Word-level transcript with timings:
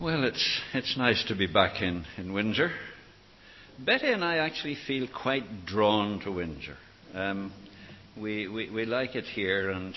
Well, 0.00 0.22
it's, 0.22 0.60
it's 0.74 0.96
nice 0.96 1.24
to 1.24 1.34
be 1.34 1.48
back 1.48 1.82
in, 1.82 2.04
in 2.18 2.32
Windsor. 2.32 2.70
Betty 3.84 4.12
and 4.12 4.22
I 4.22 4.36
actually 4.36 4.76
feel 4.86 5.08
quite 5.08 5.66
drawn 5.66 6.20
to 6.20 6.30
Windsor. 6.30 6.76
Um, 7.14 7.52
we, 8.16 8.46
we, 8.46 8.70
we 8.70 8.84
like 8.84 9.16
it 9.16 9.24
here, 9.24 9.70
and 9.70 9.96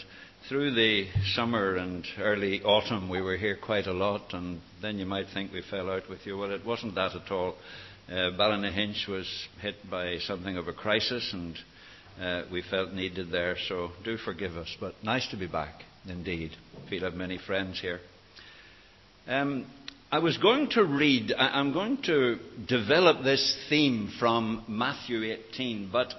through 0.50 0.74
the 0.74 1.06
summer 1.36 1.76
and 1.76 2.04
early 2.20 2.64
autumn, 2.64 3.10
we 3.10 3.22
were 3.22 3.38
here 3.38 3.56
quite 3.64 3.86
a 3.86 3.94
lot, 3.94 4.34
and 4.34 4.60
then 4.82 4.98
you 4.98 5.06
might 5.06 5.28
think 5.36 5.54
we 5.54 5.62
fell 5.70 5.92
out 5.92 6.10
with 6.10 6.26
you. 6.26 6.36
Well, 6.36 6.50
it 6.50 6.66
wasn't 6.66 6.96
that 6.96 7.16
at 7.16 7.32
all. 7.32 7.54
Uh, 8.10 8.32
Ballynahinch 8.36 9.08
was 9.08 9.28
hit 9.62 9.76
by 9.88 10.18
something 10.18 10.58
of 10.58 10.68
a 10.68 10.74
crisis, 10.74 11.30
and 11.32 11.56
uh, 12.20 12.42
we 12.52 12.64
felt 12.64 12.92
needed 12.92 13.30
there, 13.30 13.56
so 13.68 13.92
do 14.04 14.18
forgive 14.18 14.58
us. 14.58 14.76
But 14.80 14.96
nice 15.04 15.30
to 15.30 15.38
be 15.38 15.46
back, 15.46 15.84
indeed. 16.08 16.54
Feel 16.90 17.06
I've 17.06 17.14
many 17.14 17.38
friends 17.38 17.80
here. 17.80 18.00
Um, 19.28 19.68
I 20.14 20.20
was 20.20 20.38
going 20.38 20.70
to 20.72 20.84
read, 20.84 21.32
I'm 21.38 21.72
going 21.72 22.02
to 22.04 22.38
develop 22.68 23.24
this 23.24 23.58
theme 23.70 24.12
from 24.20 24.66
Matthew 24.68 25.24
18, 25.24 25.90
but 25.90 26.14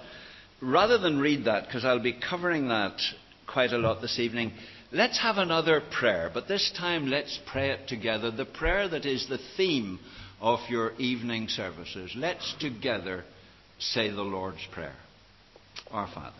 rather 0.61 0.97
than 0.97 1.19
read 1.19 1.45
that, 1.45 1.67
because 1.67 1.85
I'll 1.85 2.01
be 2.01 2.19
covering 2.19 2.69
that 2.69 2.99
quite 3.45 3.71
a 3.71 3.77
lot 3.77 4.01
this 4.01 4.17
evening, 4.17 4.53
let's 4.91 5.19
have 5.21 5.37
another 5.37 5.79
prayer, 5.91 6.31
but 6.33 6.47
this 6.47 6.73
time 6.75 7.05
let's 7.05 7.39
pray 7.45 7.69
it 7.69 7.87
together. 7.87 8.31
The 8.31 8.45
prayer 8.45 8.89
that 8.89 9.05
is 9.05 9.29
the 9.29 9.37
theme 9.57 9.99
of 10.41 10.61
your 10.69 10.93
evening 10.93 11.47
services. 11.47 12.13
Let's 12.15 12.55
together 12.59 13.23
say 13.77 14.09
the 14.09 14.23
Lord's 14.23 14.65
Prayer. 14.71 14.95
Our 15.91 16.07
Father. 16.07 16.33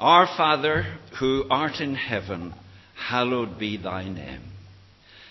Our 0.00 0.26
Father, 0.36 0.98
who 1.20 1.44
art 1.48 1.80
in 1.80 1.94
heaven, 1.94 2.54
hallowed 2.96 3.56
be 3.56 3.76
thy 3.76 4.08
name. 4.08 4.42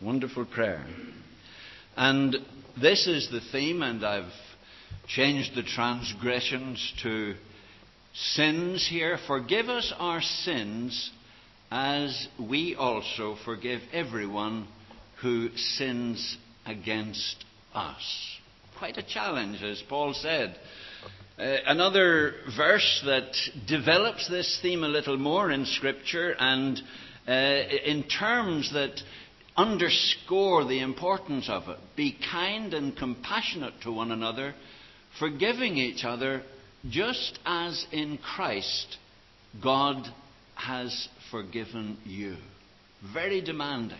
Wonderful 0.00 0.44
prayer. 0.44 0.86
And 1.96 2.36
this 2.80 3.08
is 3.08 3.28
the 3.32 3.40
theme, 3.50 3.82
and 3.82 4.04
I've 4.06 4.30
changed 5.08 5.56
the 5.56 5.64
transgressions 5.64 6.94
to 7.02 7.34
sins 8.14 8.86
here. 8.88 9.18
Forgive 9.26 9.68
us 9.68 9.92
our 9.98 10.20
sins 10.22 11.10
as 11.72 12.28
we 12.38 12.76
also 12.76 13.34
forgive 13.44 13.80
everyone 13.92 14.68
who 15.20 15.48
sins 15.56 16.38
against 16.64 17.44
us. 17.74 18.38
Quite 18.78 18.98
a 18.98 19.02
challenge, 19.02 19.64
as 19.64 19.82
Paul 19.88 20.14
said. 20.14 20.54
Uh, 21.36 21.56
another 21.66 22.34
verse 22.56 23.02
that 23.04 23.32
develops 23.66 24.28
this 24.28 24.60
theme 24.62 24.84
a 24.84 24.88
little 24.88 25.18
more 25.18 25.50
in 25.50 25.66
Scripture 25.66 26.36
and 26.38 26.80
uh, 27.26 27.32
in 27.84 28.04
terms 28.04 28.72
that 28.72 29.02
underscore 29.58 30.64
the 30.64 30.80
importance 30.80 31.48
of 31.50 31.68
it. 31.68 31.78
Be 31.96 32.16
kind 32.30 32.72
and 32.72 32.96
compassionate 32.96 33.74
to 33.82 33.92
one 33.92 34.12
another, 34.12 34.54
forgiving 35.18 35.76
each 35.76 36.04
other, 36.04 36.42
just 36.88 37.40
as 37.44 37.84
in 37.90 38.18
Christ 38.18 38.96
God 39.62 40.06
has 40.54 41.08
forgiven 41.32 41.98
you. 42.04 42.36
Very 43.12 43.40
demanding. 43.40 43.98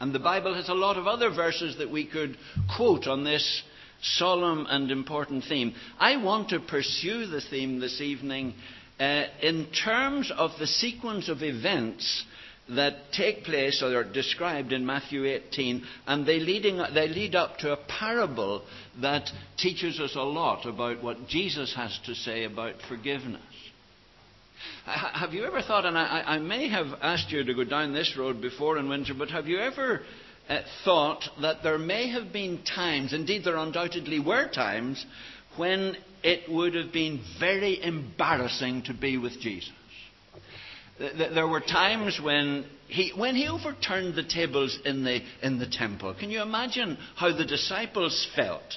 And 0.00 0.12
the 0.12 0.18
Bible 0.18 0.54
has 0.54 0.68
a 0.68 0.74
lot 0.74 0.96
of 0.96 1.06
other 1.06 1.30
verses 1.30 1.78
that 1.78 1.90
we 1.90 2.04
could 2.06 2.36
quote 2.76 3.06
on 3.06 3.22
this 3.22 3.62
solemn 4.02 4.66
and 4.68 4.90
important 4.90 5.44
theme. 5.48 5.74
I 5.98 6.16
want 6.16 6.48
to 6.48 6.60
pursue 6.60 7.26
the 7.26 7.42
theme 7.50 7.78
this 7.78 8.00
evening 8.00 8.54
uh, 8.98 9.24
in 9.42 9.66
terms 9.84 10.32
of 10.36 10.52
the 10.58 10.66
sequence 10.66 11.28
of 11.28 11.42
events 11.42 12.24
that 12.76 13.12
take 13.12 13.44
place 13.44 13.82
or 13.82 13.96
are 13.96 14.04
described 14.04 14.72
in 14.72 14.86
Matthew 14.86 15.24
18, 15.24 15.82
and 16.06 16.26
they, 16.26 16.38
leading, 16.38 16.78
they 16.94 17.08
lead 17.08 17.34
up 17.34 17.58
to 17.58 17.72
a 17.72 17.76
parable 17.76 18.62
that 19.00 19.28
teaches 19.58 19.98
us 19.98 20.14
a 20.14 20.22
lot 20.22 20.66
about 20.66 21.02
what 21.02 21.26
Jesus 21.28 21.74
has 21.74 21.98
to 22.06 22.14
say 22.14 22.44
about 22.44 22.74
forgiveness. 22.88 23.42
Have 24.84 25.32
you 25.32 25.44
ever 25.44 25.62
thought, 25.62 25.86
and 25.86 25.96
I, 25.96 26.22
I 26.26 26.38
may 26.38 26.68
have 26.68 26.86
asked 27.00 27.30
you 27.30 27.44
to 27.44 27.54
go 27.54 27.64
down 27.64 27.92
this 27.92 28.14
road 28.18 28.40
before 28.40 28.78
in 28.78 28.88
Windsor, 28.88 29.14
but 29.14 29.30
have 29.30 29.46
you 29.46 29.58
ever 29.58 30.02
uh, 30.48 30.60
thought 30.84 31.22
that 31.40 31.62
there 31.62 31.78
may 31.78 32.10
have 32.10 32.32
been 32.32 32.62
times, 32.62 33.12
indeed 33.12 33.44
there 33.44 33.56
undoubtedly 33.56 34.20
were 34.20 34.48
times, 34.48 35.04
when 35.56 35.96
it 36.22 36.50
would 36.50 36.74
have 36.74 36.92
been 36.92 37.20
very 37.38 37.82
embarrassing 37.82 38.82
to 38.82 38.94
be 38.94 39.16
with 39.16 39.40
Jesus? 39.40 39.72
There 41.00 41.48
were 41.48 41.60
times 41.60 42.20
when 42.22 42.66
he, 42.88 43.12
when 43.16 43.34
he 43.34 43.48
overturned 43.48 44.14
the 44.14 44.22
tables 44.22 44.78
in 44.84 45.02
the, 45.02 45.20
in 45.42 45.58
the 45.58 45.66
temple. 45.66 46.14
Can 46.18 46.30
you 46.30 46.42
imagine 46.42 46.98
how 47.16 47.34
the 47.34 47.46
disciples 47.46 48.28
felt 48.36 48.76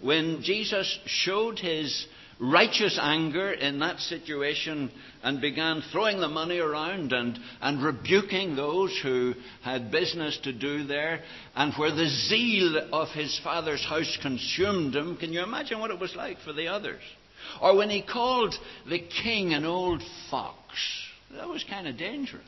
when 0.00 0.42
Jesus 0.42 0.98
showed 1.06 1.58
his 1.58 2.06
righteous 2.38 2.98
anger 3.00 3.52
in 3.52 3.80
that 3.80 3.98
situation 3.98 4.90
and 5.22 5.40
began 5.40 5.82
throwing 5.90 6.20
the 6.20 6.28
money 6.28 6.58
around 6.58 7.12
and, 7.12 7.38
and 7.60 7.82
rebuking 7.82 8.54
those 8.54 8.96
who 9.02 9.34
had 9.62 9.90
business 9.90 10.38
to 10.44 10.52
do 10.52 10.86
there, 10.86 11.22
and 11.56 11.72
where 11.74 11.94
the 11.94 12.08
zeal 12.08 12.88
of 12.92 13.08
his 13.08 13.40
father's 13.42 13.84
house 13.84 14.18
consumed 14.22 14.94
him? 14.94 15.16
Can 15.16 15.32
you 15.32 15.42
imagine 15.42 15.80
what 15.80 15.90
it 15.90 15.98
was 15.98 16.14
like 16.14 16.38
for 16.40 16.52
the 16.52 16.68
others? 16.68 17.02
Or 17.60 17.76
when 17.76 17.90
he 17.90 18.02
called 18.02 18.54
the 18.88 19.00
king 19.00 19.54
an 19.54 19.64
old 19.64 20.02
fox. 20.30 20.60
That 21.32 21.48
was 21.48 21.64
kind 21.64 21.88
of 21.88 21.96
dangerous. 21.96 22.44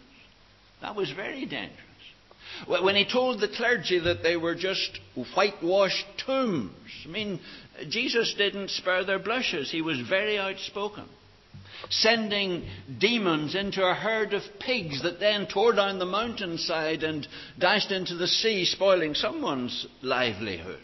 That 0.82 0.94
was 0.94 1.10
very 1.10 1.46
dangerous. 1.46 1.80
When 2.66 2.96
he 2.96 3.04
told 3.04 3.40
the 3.40 3.48
clergy 3.48 3.98
that 3.98 4.22
they 4.22 4.36
were 4.36 4.54
just 4.54 4.98
whitewashed 5.34 6.06
tombs, 6.24 6.90
I 7.04 7.08
mean, 7.08 7.40
Jesus 7.88 8.34
didn't 8.38 8.70
spare 8.70 9.04
their 9.04 9.18
blushes. 9.18 9.70
He 9.70 9.82
was 9.82 10.00
very 10.08 10.38
outspoken. 10.38 11.04
Sending 11.90 12.66
demons 12.98 13.54
into 13.54 13.84
a 13.84 13.94
herd 13.94 14.32
of 14.32 14.42
pigs 14.60 15.02
that 15.02 15.20
then 15.20 15.46
tore 15.46 15.74
down 15.74 15.98
the 15.98 16.06
mountainside 16.06 17.02
and 17.02 17.26
dashed 17.58 17.90
into 17.90 18.14
the 18.14 18.26
sea, 18.26 18.64
spoiling 18.64 19.14
someone's 19.14 19.86
livelihood. 20.02 20.80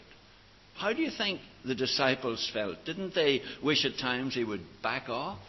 How 0.75 0.93
do 0.93 1.01
you 1.01 1.11
think 1.11 1.39
the 1.65 1.75
disciples 1.75 2.49
felt? 2.53 2.85
Didn't 2.85 3.15
they 3.15 3.41
wish 3.63 3.85
at 3.85 3.97
times 3.97 4.35
he 4.35 4.43
would 4.43 4.61
back 4.81 5.09
off? 5.09 5.39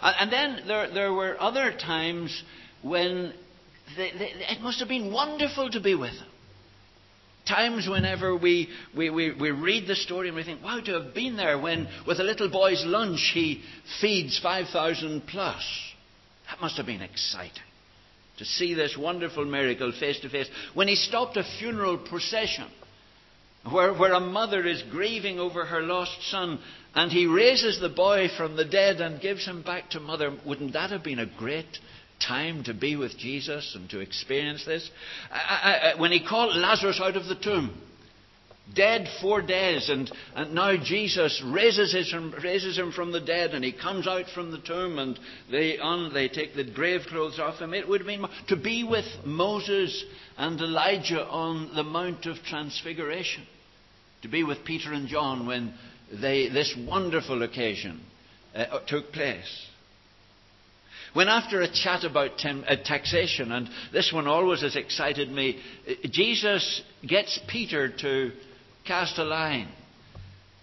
Uh, 0.00 0.12
and 0.20 0.32
then 0.32 0.60
there, 0.66 0.92
there 0.92 1.12
were 1.12 1.40
other 1.40 1.72
times 1.72 2.42
when 2.82 3.32
they, 3.96 4.10
they, 4.12 4.32
it 4.48 4.60
must 4.60 4.80
have 4.80 4.88
been 4.88 5.12
wonderful 5.12 5.70
to 5.70 5.80
be 5.80 5.94
with 5.94 6.12
him. 6.12 6.28
Times 7.46 7.86
whenever 7.86 8.34
we, 8.34 8.70
we, 8.96 9.10
we, 9.10 9.32
we, 9.32 9.50
read 9.50 9.86
the 9.86 9.94
story 9.94 10.28
and 10.28 10.36
we 10.36 10.44
think, 10.44 10.62
wow, 10.62 10.80
to 10.80 11.00
have 11.00 11.14
been 11.14 11.36
there 11.36 11.58
when, 11.58 11.88
with 12.06 12.18
a 12.18 12.22
little 12.22 12.48
boy's 12.48 12.82
lunch, 12.86 13.32
he 13.34 13.62
feeds 14.00 14.40
5,000 14.42 15.26
plus. 15.26 15.62
That 16.48 16.60
must 16.60 16.78
have 16.78 16.86
been 16.86 17.02
exciting. 17.02 17.62
To 18.38 18.44
see 18.46 18.72
this 18.74 18.96
wonderful 18.98 19.44
miracle 19.44 19.92
face 19.92 20.18
to 20.20 20.30
face. 20.30 20.48
When 20.72 20.88
he 20.88 20.96
stopped 20.96 21.36
a 21.36 21.44
funeral 21.58 21.98
procession 21.98 22.66
where, 23.70 23.94
where 23.94 24.12
a 24.12 24.20
mother 24.20 24.66
is 24.66 24.82
grieving 24.90 25.38
over 25.38 25.64
her 25.64 25.80
lost 25.80 26.30
son 26.30 26.58
and 26.94 27.10
he 27.10 27.26
raises 27.26 27.80
the 27.80 27.88
boy 27.88 28.28
from 28.36 28.56
the 28.56 28.64
dead 28.64 29.00
and 29.00 29.20
gives 29.20 29.46
him 29.46 29.62
back 29.62 29.90
to 29.90 30.00
mother. 30.00 30.36
Wouldn't 30.46 30.74
that 30.74 30.90
have 30.90 31.02
been 31.02 31.18
a 31.18 31.26
great 31.26 31.78
time 32.20 32.62
to 32.64 32.74
be 32.74 32.96
with 32.96 33.18
Jesus 33.18 33.72
and 33.74 33.90
to 33.90 34.00
experience 34.00 34.64
this? 34.64 34.88
I, 35.30 35.92
I, 35.94 36.00
when 36.00 36.12
he 36.12 36.24
called 36.24 36.54
Lazarus 36.54 37.00
out 37.02 37.16
of 37.16 37.26
the 37.26 37.34
tomb, 37.34 37.80
dead 38.72 39.06
four 39.20 39.42
days, 39.42 39.88
and, 39.90 40.10
and 40.34 40.54
now 40.54 40.76
Jesus 40.82 41.42
raises, 41.46 41.92
his, 41.92 42.14
raises 42.42 42.78
him 42.78 42.92
from 42.92 43.12
the 43.12 43.20
dead, 43.20 43.50
and 43.52 43.64
he 43.64 43.72
comes 43.72 44.06
out 44.06 44.24
from 44.34 44.50
the 44.50 44.58
tomb, 44.58 44.98
and 44.98 45.18
they, 45.50 45.78
on, 45.78 46.14
they 46.14 46.28
take 46.28 46.54
the 46.54 46.64
grave 46.64 47.02
clothes 47.08 47.38
off 47.38 47.58
him. 47.58 47.74
It 47.74 47.88
would 47.88 48.06
been 48.06 48.26
to 48.48 48.56
be 48.56 48.84
with 48.84 49.04
Moses 49.24 50.04
and 50.36 50.60
Elijah 50.60 51.24
on 51.24 51.74
the 51.74 51.82
Mount 51.82 52.26
of 52.26 52.36
Transfiguration, 52.48 53.46
to 54.22 54.28
be 54.28 54.44
with 54.44 54.64
Peter 54.64 54.92
and 54.92 55.08
John 55.08 55.46
when 55.46 55.74
they, 56.10 56.48
this 56.48 56.74
wonderful 56.86 57.42
occasion 57.42 58.00
uh, 58.54 58.80
took 58.86 59.12
place. 59.12 59.66
When, 61.12 61.28
after 61.28 61.60
a 61.60 61.72
chat 61.72 62.02
about 62.02 62.38
tem- 62.38 62.64
uh, 62.66 62.74
taxation, 62.84 63.52
and 63.52 63.68
this 63.92 64.10
one 64.12 64.26
always 64.26 64.62
has 64.62 64.74
excited 64.74 65.30
me, 65.30 65.60
uh, 65.88 65.92
Jesus 66.10 66.82
gets 67.06 67.38
Peter 67.48 67.88
to 67.88 68.32
cast 68.86 69.18
a 69.18 69.24
line. 69.24 69.68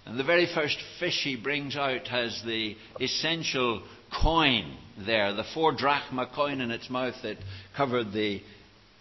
And 0.05 0.19
the 0.19 0.23
very 0.23 0.47
first 0.53 0.77
fish 0.99 1.21
he 1.23 1.35
brings 1.35 1.75
out 1.75 2.07
has 2.07 2.41
the 2.45 2.75
essential 2.99 3.83
coin 4.21 4.77
there, 5.05 5.33
the 5.33 5.45
four 5.53 5.71
drachma 5.71 6.29
coin 6.33 6.59
in 6.61 6.71
its 6.71 6.89
mouth 6.89 7.15
that 7.23 7.37
covered 7.75 8.11
the 8.11 8.41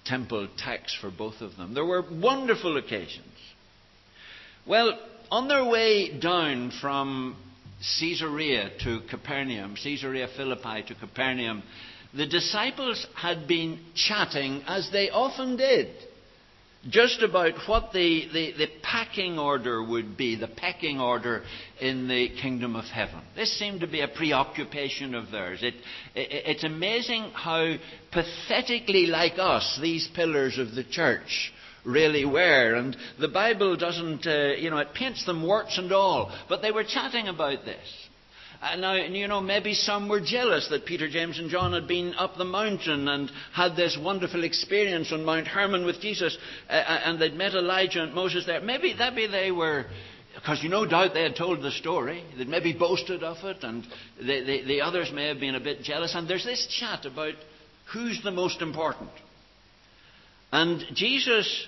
temple 0.05 0.49
tax 0.57 0.97
for 1.01 1.11
both 1.11 1.41
of 1.41 1.57
them. 1.57 1.75
There 1.75 1.85
were 1.85 2.05
wonderful 2.11 2.77
occasions. 2.77 3.27
Well, 4.67 4.99
on 5.31 5.49
their 5.49 5.65
way 5.65 6.19
down 6.19 6.73
from 6.81 7.37
Caesarea 7.99 8.71
to 8.85 9.01
Capernaum, 9.09 9.75
Caesarea 9.83 10.29
Philippi 10.37 10.83
to 10.89 10.95
Capernaum, 10.95 11.63
the 12.13 12.27
disciples 12.27 13.07
had 13.15 13.47
been 13.47 13.79
chatting, 13.95 14.63
as 14.67 14.91
they 14.93 15.11
often 15.11 15.57
did, 15.57 15.89
just 16.89 17.23
about 17.23 17.53
what 17.67 17.93
the, 17.93 18.27
the, 18.33 18.53
the, 18.57 18.67
packing 18.83 19.39
order 19.39 19.83
would 19.83 20.17
be, 20.17 20.37
the 20.37 20.49
pecking 20.49 20.99
order 20.99 21.43
in 21.79 22.09
the 22.09 22.31
kingdom 22.41 22.75
of 22.75 22.85
heaven. 22.87 23.21
This 23.37 23.59
seemed 23.59 23.81
to 23.81 23.87
be 23.87 24.01
a 24.01 24.09
preoccupation 24.09 25.15
of 25.15 25.31
theirs. 25.31 25.61
It, 25.63 25.75
it, 26.15 26.47
it's 26.47 26.65
amazing 26.65 27.33
how 27.35 27.75
pathetically 28.11 29.07
like 29.07 29.35
us 29.39 29.79
these 29.83 30.09
pillars 30.15 30.59
of 30.59 30.75
the 30.75 30.85
church 30.85 31.53
really 31.85 32.25
were. 32.25 32.75
And 32.75 32.97
the 33.19 33.29
Bible 33.29 33.77
doesn't, 33.77 34.27
uh, 34.27 34.53
you 34.59 34.71
know, 34.71 34.79
it 34.79 34.95
paints 34.95 35.27
them 35.27 35.43
warts 35.43 35.77
and 35.77 35.93
all. 35.93 36.35
But 36.49 36.63
they 36.63 36.73
were 36.73 36.85
chatting 36.85 37.29
about 37.29 37.65
this. 37.67 38.10
Uh, 38.61 38.77
now, 38.77 38.95
you 38.95 39.27
know, 39.27 39.41
maybe 39.41 39.73
some 39.73 40.09
were 40.09 40.21
jealous 40.21 40.69
that 40.69 40.85
Peter, 40.85 41.09
James, 41.09 41.39
and 41.39 41.49
John 41.49 41.73
had 41.73 41.89
been 41.89 42.15
up 42.15 42.37
the 42.37 42.45
mountain 42.45 43.09
and 43.09 43.31
had 43.55 43.75
this 43.75 43.97
wonderful 43.99 44.45
experience 44.45 45.11
on 45.13 45.25
Mount 45.25 45.47
Hermon 45.47 45.87
with 45.87 46.01
Jesus, 46.01 46.37
uh, 46.69 46.73
uh 46.73 47.01
and 47.05 47.19
they'd 47.19 47.35
met 47.35 47.55
Elijah 47.55 48.03
and 48.03 48.13
Moses 48.13 48.45
there. 48.45 48.61
Maybe, 48.61 48.95
maybe 48.99 49.27
they 49.27 49.51
were, 49.51 49.87
because 50.35 50.63
you 50.63 50.69
no 50.69 50.85
doubt 50.85 51.15
they 51.15 51.23
had 51.23 51.37
told 51.37 51.63
the 51.63 51.71
story, 51.71 52.23
they'd 52.37 52.49
maybe 52.49 52.75
boasted 52.75 53.23
of 53.23 53.39
it, 53.45 53.65
and 53.65 53.83
the, 54.19 54.45
the, 54.45 54.65
the 54.67 54.81
others 54.83 55.11
may 55.11 55.29
have 55.29 55.41
been 55.41 55.55
a 55.55 55.61
bit 55.61 55.83
jealous. 55.83 56.15
And 56.15 56.29
there's 56.29 56.45
this 56.45 56.67
chat 56.79 57.07
about 57.07 57.35
who's 57.95 58.23
the 58.23 58.31
most 58.31 58.61
important. 58.61 59.11
And 60.53 60.85
Jesus, 60.95 61.67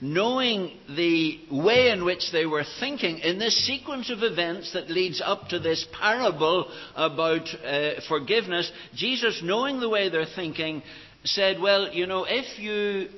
knowing 0.00 0.78
the 0.88 1.40
way 1.50 1.90
in 1.90 2.04
which 2.04 2.30
they 2.32 2.46
were 2.46 2.64
thinking 2.78 3.18
in 3.18 3.38
this 3.38 3.66
sequence 3.66 4.10
of 4.10 4.22
events 4.22 4.72
that 4.72 4.90
leads 4.90 5.20
up 5.24 5.48
to 5.48 5.58
this 5.58 5.86
parable 5.98 6.70
about 6.94 7.48
uh, 7.64 8.00
forgiveness, 8.08 8.70
Jesus, 8.94 9.40
knowing 9.42 9.80
the 9.80 9.88
way 9.88 10.08
they're 10.08 10.26
thinking, 10.36 10.82
said, 11.24 11.60
Well, 11.60 11.92
you 11.92 12.06
know, 12.06 12.26
if 12.28 12.58
you 12.58 13.08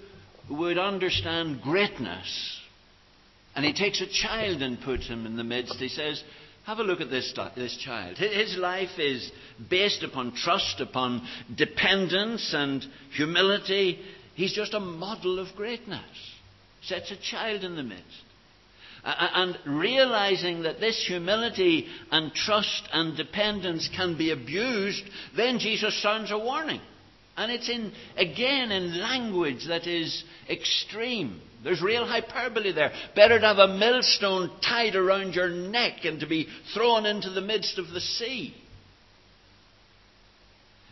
would 0.48 0.78
understand 0.78 1.60
greatness, 1.60 2.58
and 3.54 3.64
he 3.64 3.72
takes 3.72 4.00
a 4.00 4.06
child 4.06 4.62
and 4.62 4.80
puts 4.80 5.06
him 5.06 5.26
in 5.26 5.36
the 5.36 5.44
midst, 5.44 5.74
he 5.74 5.88
says, 5.88 6.22
have 6.64 6.78
a 6.78 6.82
look 6.82 7.00
at 7.00 7.10
this, 7.10 7.34
this 7.56 7.76
child. 7.78 8.16
His 8.18 8.56
life 8.56 8.98
is 8.98 9.30
based 9.68 10.02
upon 10.02 10.34
trust, 10.34 10.80
upon 10.80 11.26
dependence 11.56 12.52
and 12.54 12.84
humility. 13.16 13.98
He's 14.34 14.52
just 14.52 14.74
a 14.74 14.80
model 14.80 15.38
of 15.38 15.48
greatness. 15.56 16.04
Sets 16.82 17.10
a 17.10 17.16
child 17.16 17.64
in 17.64 17.76
the 17.76 17.82
midst. 17.82 18.04
And 19.02 19.58
realizing 19.64 20.62
that 20.62 20.80
this 20.80 21.04
humility 21.06 21.86
and 22.10 22.34
trust 22.34 22.82
and 22.92 23.16
dependence 23.16 23.88
can 23.96 24.16
be 24.18 24.30
abused, 24.30 25.02
then 25.36 25.58
Jesus 25.58 26.00
sounds 26.02 26.30
a 26.30 26.38
warning. 26.38 26.80
And 27.36 27.50
it's 27.50 27.68
in, 27.70 27.92
again, 28.16 28.70
in 28.70 29.00
language 29.00 29.66
that 29.68 29.86
is 29.86 30.24
extreme. 30.48 31.40
There's 31.64 31.80
real 31.80 32.06
hyperbole 32.06 32.72
there. 32.72 32.92
Better 33.14 33.38
to 33.38 33.46
have 33.46 33.58
a 33.58 33.78
millstone 33.78 34.50
tied 34.60 34.94
around 34.94 35.34
your 35.34 35.48
neck 35.48 36.04
and 36.04 36.20
to 36.20 36.26
be 36.26 36.48
thrown 36.74 37.06
into 37.06 37.30
the 37.30 37.40
midst 37.40 37.78
of 37.78 37.88
the 37.88 38.00
sea. 38.00 38.54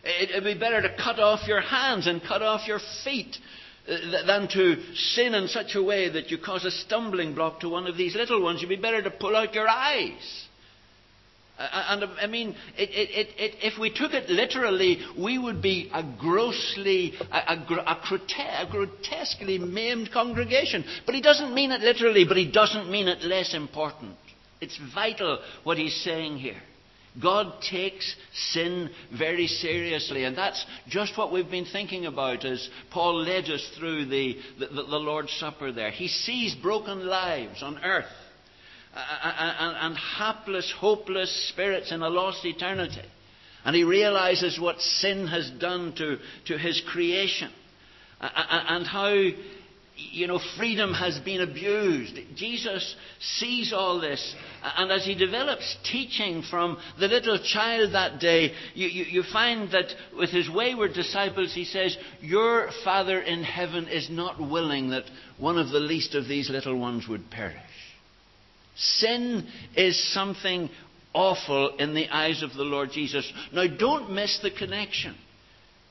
It'd 0.03 0.43
be 0.43 0.57
better 0.57 0.81
to 0.81 0.95
cut 0.95 1.19
off 1.19 1.47
your 1.47 1.61
hands 1.61 2.07
and 2.07 2.21
cut 2.23 2.41
off 2.41 2.67
your 2.67 2.79
feet 3.03 3.37
Uh, 3.89 4.25
than 4.27 4.47
to 4.47 4.75
sin 4.93 5.33
in 5.33 5.47
such 5.47 5.73
a 5.73 5.81
way 5.81 6.09
that 6.09 6.29
you 6.29 6.37
cause 6.37 6.63
a 6.63 6.69
stumbling 6.69 7.33
block 7.33 7.59
to 7.59 7.69
one 7.69 7.87
of 7.87 7.97
these 7.97 8.13
little 8.13 8.39
ones. 8.43 8.61
You'd 8.61 8.67
be 8.67 8.75
better 8.75 9.01
to 9.01 9.09
pull 9.09 9.35
out 9.35 9.55
your 9.55 9.67
eyes. 9.67 10.45
Uh, 11.57 11.63
uh, 11.63 11.85
and 11.89 12.03
I 12.21 12.27
mean, 12.27 12.55
it, 12.77 12.89
it, 12.91 13.27
it, 13.37 13.55
if 13.63 13.79
we 13.79 13.89
took 13.89 14.13
it 14.13 14.29
literally, 14.29 14.99
we 15.17 15.39
would 15.39 15.61
be 15.61 15.89
a 15.91 16.03
grossly, 16.19 17.13
a, 17.31 17.37
a, 17.37 17.65
a, 17.87 18.67
grotesquely 18.69 19.57
maimed 19.57 20.11
congregation. 20.11 20.85
But 21.07 21.15
he 21.15 21.21
doesn't 21.21 21.55
mean 21.55 21.71
it 21.71 21.81
literally, 21.81 22.25
but 22.25 22.37
he 22.37 22.51
doesn't 22.51 22.91
mean 22.91 23.07
it 23.07 23.23
less 23.23 23.55
important. 23.55 24.13
It's 24.61 24.79
vital 24.93 25.39
what 25.63 25.79
he's 25.79 25.99
saying 26.03 26.37
here. 26.37 26.61
God 27.21 27.61
takes 27.69 28.15
sin 28.53 28.89
very 29.17 29.47
seriously, 29.47 30.25
and 30.25 30.37
that's 30.37 30.63
just 30.87 31.17
what 31.17 31.31
we've 31.31 31.49
been 31.49 31.65
thinking 31.65 32.05
about 32.05 32.45
as 32.45 32.69
Paul 32.91 33.23
led 33.23 33.45
us 33.45 33.67
through 33.77 34.05
the, 34.05 34.37
the, 34.59 34.67
the 34.67 34.97
Lord's 34.97 35.33
Supper 35.33 35.71
there. 35.71 35.91
He 35.91 36.07
sees 36.07 36.55
broken 36.55 37.05
lives 37.07 37.63
on 37.63 37.79
earth 37.83 38.05
and, 38.93 39.77
and 39.77 39.97
hapless, 39.97 40.73
hopeless 40.77 41.49
spirits 41.49 41.91
in 41.91 42.01
a 42.01 42.09
lost 42.09 42.45
eternity. 42.45 43.05
And 43.65 43.75
he 43.75 43.83
realizes 43.83 44.59
what 44.59 44.79
sin 44.79 45.27
has 45.27 45.49
done 45.51 45.93
to, 45.97 46.17
to 46.47 46.57
his 46.57 46.81
creation 46.87 47.51
and 48.21 48.85
how 48.85 49.13
you 50.11 50.27
know, 50.27 50.39
freedom 50.57 50.93
has 50.93 51.19
been 51.19 51.41
abused. 51.41 52.17
Jesus 52.35 52.95
sees 53.19 53.73
all 53.73 53.99
this. 53.99 54.35
And 54.63 54.91
as 54.91 55.05
he 55.05 55.15
develops 55.15 55.77
teaching 55.89 56.43
from 56.49 56.77
the 56.99 57.07
little 57.07 57.39
child 57.39 57.93
that 57.93 58.19
day, 58.19 58.51
you, 58.73 58.87
you, 58.87 59.05
you, 59.05 59.23
find 59.23 59.71
that 59.71 59.93
with 60.17 60.29
his 60.29 60.49
wayward 60.49 60.93
disciples, 60.93 61.53
he 61.53 61.65
says, 61.65 61.97
Your 62.21 62.69
Father 62.83 63.19
in 63.19 63.43
heaven 63.43 63.87
is 63.87 64.09
not 64.09 64.39
willing 64.39 64.89
that 64.89 65.05
one 65.37 65.57
of 65.57 65.69
the 65.69 65.79
least 65.79 66.15
of 66.15 66.27
these 66.27 66.49
little 66.49 66.77
ones 66.77 67.07
would 67.07 67.29
perish. 67.29 67.57
Sin 68.75 69.47
is 69.75 70.13
something 70.13 70.69
awful 71.13 71.75
in 71.77 71.93
the 71.93 72.07
eyes 72.09 72.43
of 72.43 72.53
the 72.53 72.63
Lord 72.63 72.91
Jesus. 72.91 73.31
Now, 73.51 73.65
don't 73.67 74.11
miss 74.11 74.39
the 74.41 74.51
connection. 74.51 75.15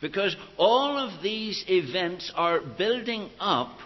Because 0.00 0.37
all 0.56 0.96
of 0.96 1.22
these 1.22 1.64
events 1.69 2.32
are 2.37 2.61
building 2.61 3.31
up 3.40 3.78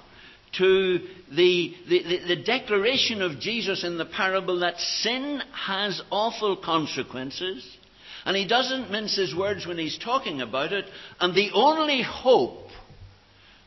to 0.58 0.98
the, 1.30 1.74
the, 1.88 2.20
the, 2.28 2.42
declaration 2.44 3.22
of 3.22 3.40
Jesus 3.40 3.84
in 3.84 3.96
the 3.96 4.04
parable 4.04 4.60
that 4.60 4.78
sin 4.78 5.40
has 5.52 6.02
awful 6.10 6.56
consequences. 6.56 7.66
And 8.24 8.36
he 8.36 8.46
doesn't 8.46 8.90
mince 8.90 9.16
his 9.16 9.34
words 9.34 9.66
when 9.66 9.78
he's 9.78 9.98
talking 9.98 10.40
about 10.42 10.72
it. 10.72 10.84
And 11.20 11.34
the 11.34 11.50
only 11.54 12.02
hope 12.02 12.68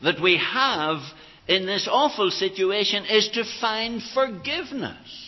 that 0.02 0.22
we 0.22 0.38
have 0.38 0.98
in 1.48 1.66
this 1.66 1.88
awful 1.90 2.30
situation 2.30 3.04
is 3.04 3.28
to 3.34 3.44
find 3.60 4.00
forgiveness. 4.14 5.26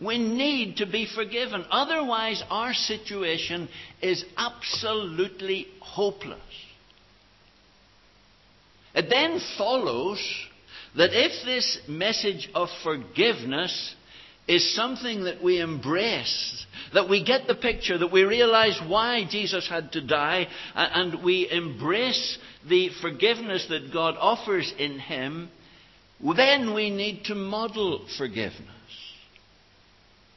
We 0.00 0.18
need 0.18 0.78
to 0.78 0.86
be 0.86 1.06
forgiven. 1.06 1.64
Otherwise, 1.70 2.42
our 2.50 2.74
situation 2.74 3.68
is 4.02 4.24
absolutely 4.36 5.68
hopeless. 5.80 6.40
It 8.94 9.06
then 9.10 9.40
follows 9.58 10.20
that 10.96 11.10
if 11.12 11.44
this 11.44 11.78
message 11.88 12.48
of 12.54 12.68
forgiveness 12.82 13.94
is 14.46 14.74
something 14.74 15.24
that 15.24 15.42
we 15.42 15.60
embrace, 15.60 16.66
that 16.92 17.08
we 17.08 17.24
get 17.24 17.46
the 17.46 17.54
picture, 17.54 17.98
that 17.98 18.12
we 18.12 18.22
realize 18.22 18.78
why 18.86 19.24
Jesus 19.28 19.68
had 19.68 19.92
to 19.92 20.06
die, 20.06 20.46
and 20.74 21.24
we 21.24 21.48
embrace 21.50 22.38
the 22.68 22.90
forgiveness 23.00 23.66
that 23.70 23.92
God 23.92 24.16
offers 24.18 24.72
in 24.78 24.98
Him, 24.98 25.50
then 26.36 26.74
we 26.74 26.90
need 26.90 27.24
to 27.24 27.34
model 27.34 28.06
forgiveness. 28.16 28.68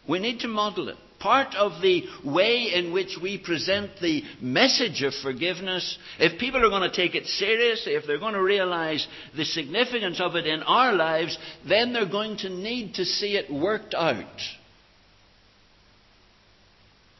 We 0.09 0.19
need 0.19 0.39
to 0.39 0.47
model 0.47 0.89
it. 0.89 0.97
Part 1.27 1.55
of 1.55 1.81
the 1.81 2.05
way 2.23 2.71
in 2.73 2.93
which 2.93 3.17
we 3.21 3.37
present 3.37 3.91
the 4.01 4.23
message 4.39 5.03
of 5.03 5.13
forgiveness, 5.13 5.97
if 6.19 6.39
people 6.39 6.65
are 6.65 6.69
going 6.69 6.89
to 6.89 6.95
take 6.95 7.15
it 7.15 7.25
seriously, 7.25 7.95
if 7.95 8.07
they're 8.07 8.17
going 8.17 8.33
to 8.33 8.41
realize 8.41 9.05
the 9.35 9.43
significance 9.43 10.21
of 10.21 10.37
it 10.37 10.47
in 10.47 10.63
our 10.63 10.93
lives, 10.93 11.37
then 11.67 11.91
they're 11.91 12.09
going 12.09 12.37
to 12.37 12.49
need 12.49 12.93
to 12.93 13.03
see 13.03 13.35
it 13.35 13.51
worked 13.51 13.93
out. 13.93 14.39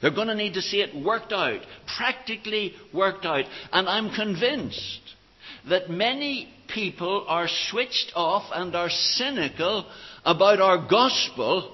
They're 0.01 0.15
going 0.15 0.29
to 0.29 0.35
need 0.35 0.53
to 0.53 0.61
see 0.61 0.79
it 0.79 0.95
worked 0.95 1.33
out, 1.33 1.59
practically 1.97 2.75
worked 2.93 3.25
out. 3.25 3.43
And 3.73 3.89
I'm 3.89 4.15
convinced 4.15 5.01
that 5.69 5.89
many 5.89 6.47
people 6.73 7.25
are 7.27 7.49
switched 7.49 8.13
off 8.15 8.45
and 8.53 8.73
are 8.73 8.89
cynical 8.89 9.85
about 10.23 10.61
our 10.61 10.87
gospel 10.87 11.73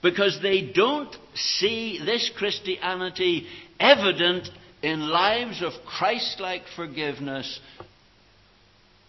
because 0.00 0.38
they 0.40 0.70
don't 0.72 1.14
see 1.34 2.00
this 2.04 2.30
Christianity 2.36 3.46
evident 3.78 4.48
in 4.82 5.08
lives 5.08 5.62
of 5.62 5.72
Christ 5.86 6.40
like 6.40 6.62
forgiveness 6.76 7.60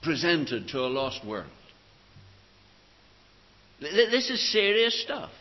presented 0.02 0.68
to 0.70 0.80
a 0.80 0.88
lost 0.88 1.26
world. 1.26 1.50
This 3.80 4.30
is 4.30 4.52
serious 4.52 5.02
stuff. 5.02 5.32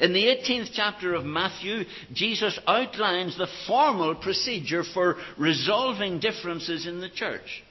In 0.00 0.12
the 0.12 0.24
18th 0.24 0.70
chapter 0.72 1.14
of 1.14 1.24
Matthew, 1.24 1.84
Jesus 2.12 2.58
outlines 2.66 3.36
the 3.36 3.48
formal 3.66 4.14
procedure 4.14 4.82
for 4.82 5.16
resolving 5.38 6.20
differences 6.20 6.86
in 6.86 7.00
the 7.00 7.10
church. 7.10 7.62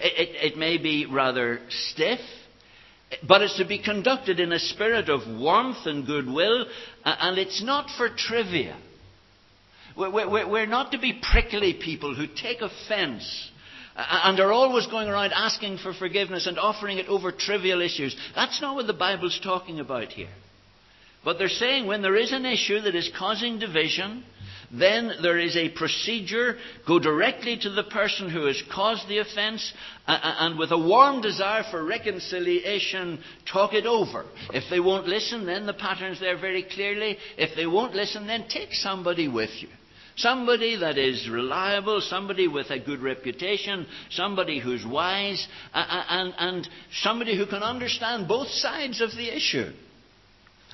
It, 0.00 0.28
it, 0.28 0.52
it, 0.52 0.58
may 0.58 0.78
be 0.78 1.06
rather 1.06 1.60
stiff, 1.68 2.20
but 3.26 3.42
it's 3.42 3.56
to 3.58 3.64
be 3.64 3.78
conducted 3.78 4.40
in 4.40 4.52
a 4.52 4.58
spirit 4.58 5.08
of 5.08 5.20
warmth 5.40 5.86
and 5.86 6.06
goodwill, 6.06 6.66
and 7.04 7.38
it's 7.38 7.62
not 7.62 7.88
for 7.96 8.08
trivia. 8.08 8.76
We're 9.96 10.66
not 10.66 10.92
to 10.92 10.98
be 10.98 11.20
prickly 11.32 11.74
people 11.74 12.14
who 12.14 12.26
take 12.26 12.60
offense 12.60 13.50
and 13.96 14.38
are 14.40 14.52
always 14.52 14.86
going 14.88 15.08
around 15.08 15.32
asking 15.32 15.78
for 15.78 15.94
forgiveness 15.94 16.46
and 16.46 16.58
offering 16.58 16.98
it 16.98 17.06
over 17.08 17.32
trivial 17.32 17.80
issues. 17.80 18.14
That's 18.34 18.60
not 18.60 18.74
what 18.74 18.86
the 18.86 18.92
Bible's 18.92 19.40
talking 19.42 19.80
about 19.80 20.08
here. 20.08 20.28
But 21.24 21.38
they're 21.38 21.48
saying 21.48 21.86
when 21.86 22.02
there 22.02 22.16
is 22.16 22.32
an 22.32 22.44
issue 22.44 22.80
that 22.80 22.94
is 22.94 23.10
causing 23.18 23.58
division, 23.58 24.22
then 24.72 25.12
there 25.22 25.38
is 25.38 25.56
a 25.56 25.70
procedure. 25.70 26.56
Go 26.86 26.98
directly 26.98 27.56
to 27.58 27.70
the 27.70 27.84
person 27.84 28.30
who 28.30 28.46
has 28.46 28.62
caused 28.72 29.08
the 29.08 29.18
offence 29.18 29.72
and 30.06 30.58
with 30.58 30.70
a 30.70 30.78
warm 30.78 31.20
desire 31.20 31.64
for 31.70 31.84
reconciliation, 31.84 33.20
talk 33.50 33.74
it 33.74 33.86
over. 33.86 34.24
If 34.52 34.64
they 34.70 34.80
won't 34.80 35.06
listen, 35.06 35.46
then 35.46 35.66
the 35.66 35.74
pattern's 35.74 36.20
there 36.20 36.38
very 36.38 36.62
clearly. 36.62 37.18
If 37.36 37.56
they 37.56 37.66
won't 37.66 37.94
listen, 37.94 38.26
then 38.26 38.46
take 38.48 38.72
somebody 38.72 39.28
with 39.28 39.50
you. 39.60 39.68
Somebody 40.16 40.76
that 40.76 40.96
is 40.96 41.28
reliable, 41.28 42.00
somebody 42.00 42.48
with 42.48 42.70
a 42.70 42.78
good 42.78 43.02
reputation, 43.02 43.86
somebody 44.10 44.58
who's 44.58 44.84
wise, 44.86 45.46
and, 45.74 46.32
and 46.38 46.68
somebody 47.02 47.36
who 47.36 47.44
can 47.44 47.62
understand 47.62 48.26
both 48.26 48.48
sides 48.48 49.02
of 49.02 49.10
the 49.10 49.36
issue. 49.36 49.72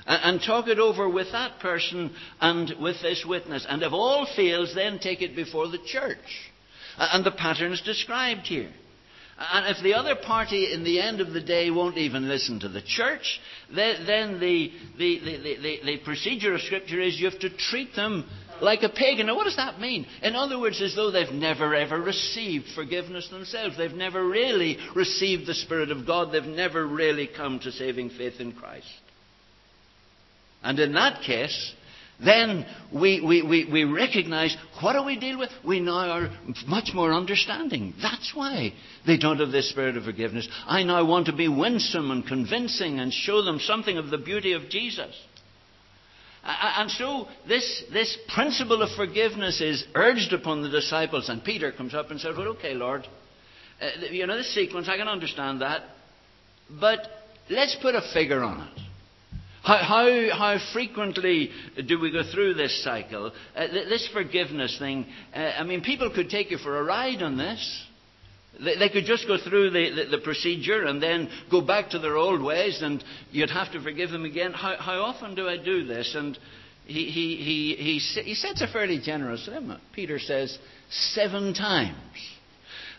And 0.05 0.41
talk 0.41 0.67
it 0.67 0.79
over 0.79 1.07
with 1.07 1.31
that 1.31 1.59
person 1.59 2.13
and 2.41 2.73
with 2.81 3.01
this 3.01 3.23
witness. 3.25 3.65
And 3.67 3.83
if 3.83 3.93
all 3.93 4.27
fails, 4.35 4.73
then 4.75 4.99
take 4.99 5.21
it 5.21 5.35
before 5.35 5.69
the 5.69 5.79
church. 5.85 6.51
And 6.97 7.25
the 7.25 7.31
pattern 7.31 7.71
is 7.71 7.81
described 7.81 8.47
here. 8.47 8.69
And 9.37 9.75
if 9.75 9.81
the 9.81 9.95
other 9.95 10.15
party 10.15 10.71
in 10.71 10.83
the 10.83 11.01
end 11.01 11.19
of 11.19 11.33
the 11.33 11.41
day 11.41 11.71
won't 11.71 11.97
even 11.97 12.27
listen 12.27 12.59
to 12.59 12.69
the 12.69 12.81
church, 12.81 13.39
then 13.73 14.39
the, 14.39 14.71
the, 14.97 15.19
the, 15.19 15.79
the, 15.83 15.97
procedure 16.05 16.53
of 16.53 16.61
Scripture 16.61 17.01
is 17.01 17.19
you 17.19 17.29
have 17.29 17.39
to 17.39 17.49
treat 17.49 17.95
them 17.95 18.29
like 18.61 18.83
a 18.83 18.89
pagan. 18.89 19.25
Now, 19.27 19.35
what 19.35 19.45
does 19.45 19.55
that 19.55 19.79
mean? 19.79 20.05
In 20.21 20.35
other 20.35 20.59
words, 20.59 20.81
as 20.81 20.95
though 20.95 21.09
they've 21.09 21.31
never 21.31 21.73
ever 21.73 21.99
received 21.99 22.65
forgiveness 22.75 23.27
themselves. 23.29 23.75
They've 23.75 23.91
never 23.91 24.23
really 24.23 24.77
received 24.95 25.47
the 25.47 25.55
Spirit 25.55 25.89
of 25.89 26.05
God. 26.05 26.31
They've 26.31 26.43
never 26.43 26.85
really 26.85 27.27
come 27.27 27.59
to 27.61 27.71
saving 27.71 28.11
faith 28.11 28.39
in 28.39 28.51
Christ. 28.51 28.87
And 30.63 30.79
in 30.79 30.93
that 30.93 31.21
case, 31.21 31.73
then 32.23 32.65
we, 32.93 33.21
we, 33.21 33.41
we, 33.41 33.69
we 33.71 33.83
recognize 33.83 34.55
what 34.81 34.93
do 34.93 35.03
we 35.03 35.19
deal 35.19 35.37
with? 35.37 35.49
We 35.65 35.79
now 35.79 36.09
are 36.09 36.29
much 36.67 36.91
more 36.93 37.11
understanding. 37.11 37.93
That's 38.01 38.31
why 38.33 38.73
they 39.05 39.17
don't 39.17 39.39
have 39.39 39.51
this 39.51 39.69
spirit 39.69 39.97
of 39.97 40.03
forgiveness. 40.03 40.47
I 40.65 40.83
now 40.83 41.05
want 41.05 41.25
to 41.25 41.35
be 41.35 41.47
winsome 41.47 42.11
and 42.11 42.25
convincing 42.25 42.99
and 42.99 43.11
show 43.11 43.43
them 43.43 43.59
something 43.59 43.97
of 43.97 44.09
the 44.09 44.17
beauty 44.17 44.53
of 44.53 44.69
Jesus. 44.69 45.13
And 46.45 46.91
so 46.91 47.27
this, 47.47 47.83
this 47.91 48.17
principle 48.33 48.81
of 48.81 48.89
forgiveness 48.97 49.61
is 49.61 49.85
urged 49.95 50.33
upon 50.33 50.61
the 50.61 50.69
disciples, 50.69 51.29
and 51.29 51.43
Peter 51.43 51.71
comes 51.71 51.95
up 51.95 52.11
and 52.11 52.19
says, 52.19 52.35
Well, 52.37 52.49
okay, 52.49 52.73
Lord, 52.73 53.07
uh, 53.81 54.05
you 54.11 54.27
know 54.27 54.37
the 54.37 54.43
sequence, 54.43 54.89
I 54.89 54.97
can 54.97 55.07
understand 55.07 55.61
that, 55.61 55.83
but 56.69 56.99
let's 57.49 57.77
put 57.81 57.95
a 57.95 58.01
figure 58.13 58.43
on 58.43 58.67
it. 58.67 58.92
How, 59.63 59.77
how, 59.77 60.37
how 60.37 60.57
frequently 60.73 61.49
do 61.87 61.97
we 61.97 62.11
go 62.11 62.23
through 62.33 62.55
this 62.55 62.83
cycle? 62.83 63.31
Uh, 63.55 63.67
this 63.67 64.09
forgiveness 64.11 64.77
thing, 64.77 65.05
uh, 65.33 65.37
I 65.37 65.63
mean, 65.63 65.81
people 65.81 66.11
could 66.13 66.29
take 66.29 66.51
you 66.51 66.57
for 66.57 66.77
a 66.77 66.83
ride 66.83 67.23
on 67.23 67.37
this. 67.37 67.85
They, 68.59 68.77
they 68.77 68.89
could 68.89 69.05
just 69.05 69.25
go 69.25 69.37
through 69.37 69.69
the, 69.69 69.89
the, 69.89 70.17
the, 70.17 70.23
procedure 70.23 70.83
and 70.83 71.01
then 71.01 71.29
go 71.49 71.61
back 71.61 71.91
to 71.91 71.99
their 71.99 72.17
old 72.17 72.43
ways, 72.43 72.81
and 72.81 73.01
you'd 73.31 73.49
have 73.51 73.71
to 73.71 73.81
forgive 73.81 74.11
them 74.11 74.25
again. 74.25 74.51
How, 74.51 74.75
how 74.77 75.01
often 75.01 75.33
do 75.33 75.47
I 75.47 75.55
do 75.55 75.85
this? 75.85 76.13
And 76.13 76.37
he, 76.85 77.05
he, 77.05 77.37
he, 77.37 77.99
he, 77.99 78.21
he 78.21 78.35
sets 78.35 78.61
a 78.61 78.67
fairly 78.67 78.99
generous 78.99 79.47
limit. 79.47 79.79
Peter 79.93 80.19
says, 80.19 80.57
seven 80.89 81.53
times. 81.53 81.97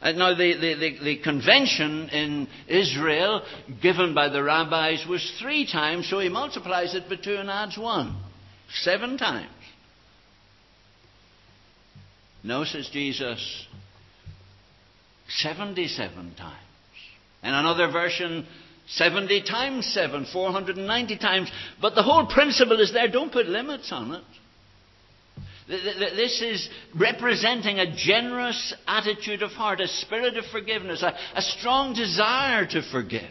Uh, 0.01 0.13
now, 0.13 0.35
the, 0.35 0.55
the, 0.55 0.75
the, 0.75 1.05
the, 1.05 1.17
convention 1.23 2.09
in 2.11 2.49
Israel 2.69 3.43
given 3.83 4.15
by 4.15 4.29
the 4.29 4.43
rabbis 4.43 5.07
was 5.09 5.33
three 5.41 5.67
times, 5.71 6.09
so 6.09 6.19
he 6.19 6.29
multiplies 6.29 6.95
it 6.95 7.09
by 7.09 7.17
two 7.17 7.37
and 7.37 7.49
adds 7.49 7.79
one. 7.79 8.17
Seven 8.83 9.17
times. 9.17 9.49
No, 12.43 12.65
says 12.65 12.91
Jesus, 12.93 13.67
77 15.29 16.35
times. 16.35 16.59
In 17.43 17.55
another 17.55 17.91
version, 17.91 18.47
70 18.89 19.43
times 19.43 19.87
7, 19.95 20.27
490 20.31 21.19
times. 21.19 21.51
But 21.81 21.95
the 21.95 22.03
whole 22.03 22.27
principle 22.27 22.81
is 22.81 22.93
there. 22.93 23.09
Don't 23.09 23.33
put 23.33 23.47
limits 23.47 23.91
on 23.93 24.13
it. 24.13 24.25
This 25.67 26.43
is 26.43 26.69
representing 26.95 27.79
a 27.79 27.97
generous 27.97 28.75
attitude 28.87 29.43
of 29.43 29.51
heart, 29.53 29.81
a 29.81 29.89
spirit 29.89 30.37
of 30.37 30.45
forgiveness, 30.47 31.03
a, 31.03 31.15
a 31.35 31.43
strong 31.43 31.95
desire 31.95 32.67
to 32.67 32.83
forgive. 32.83 33.31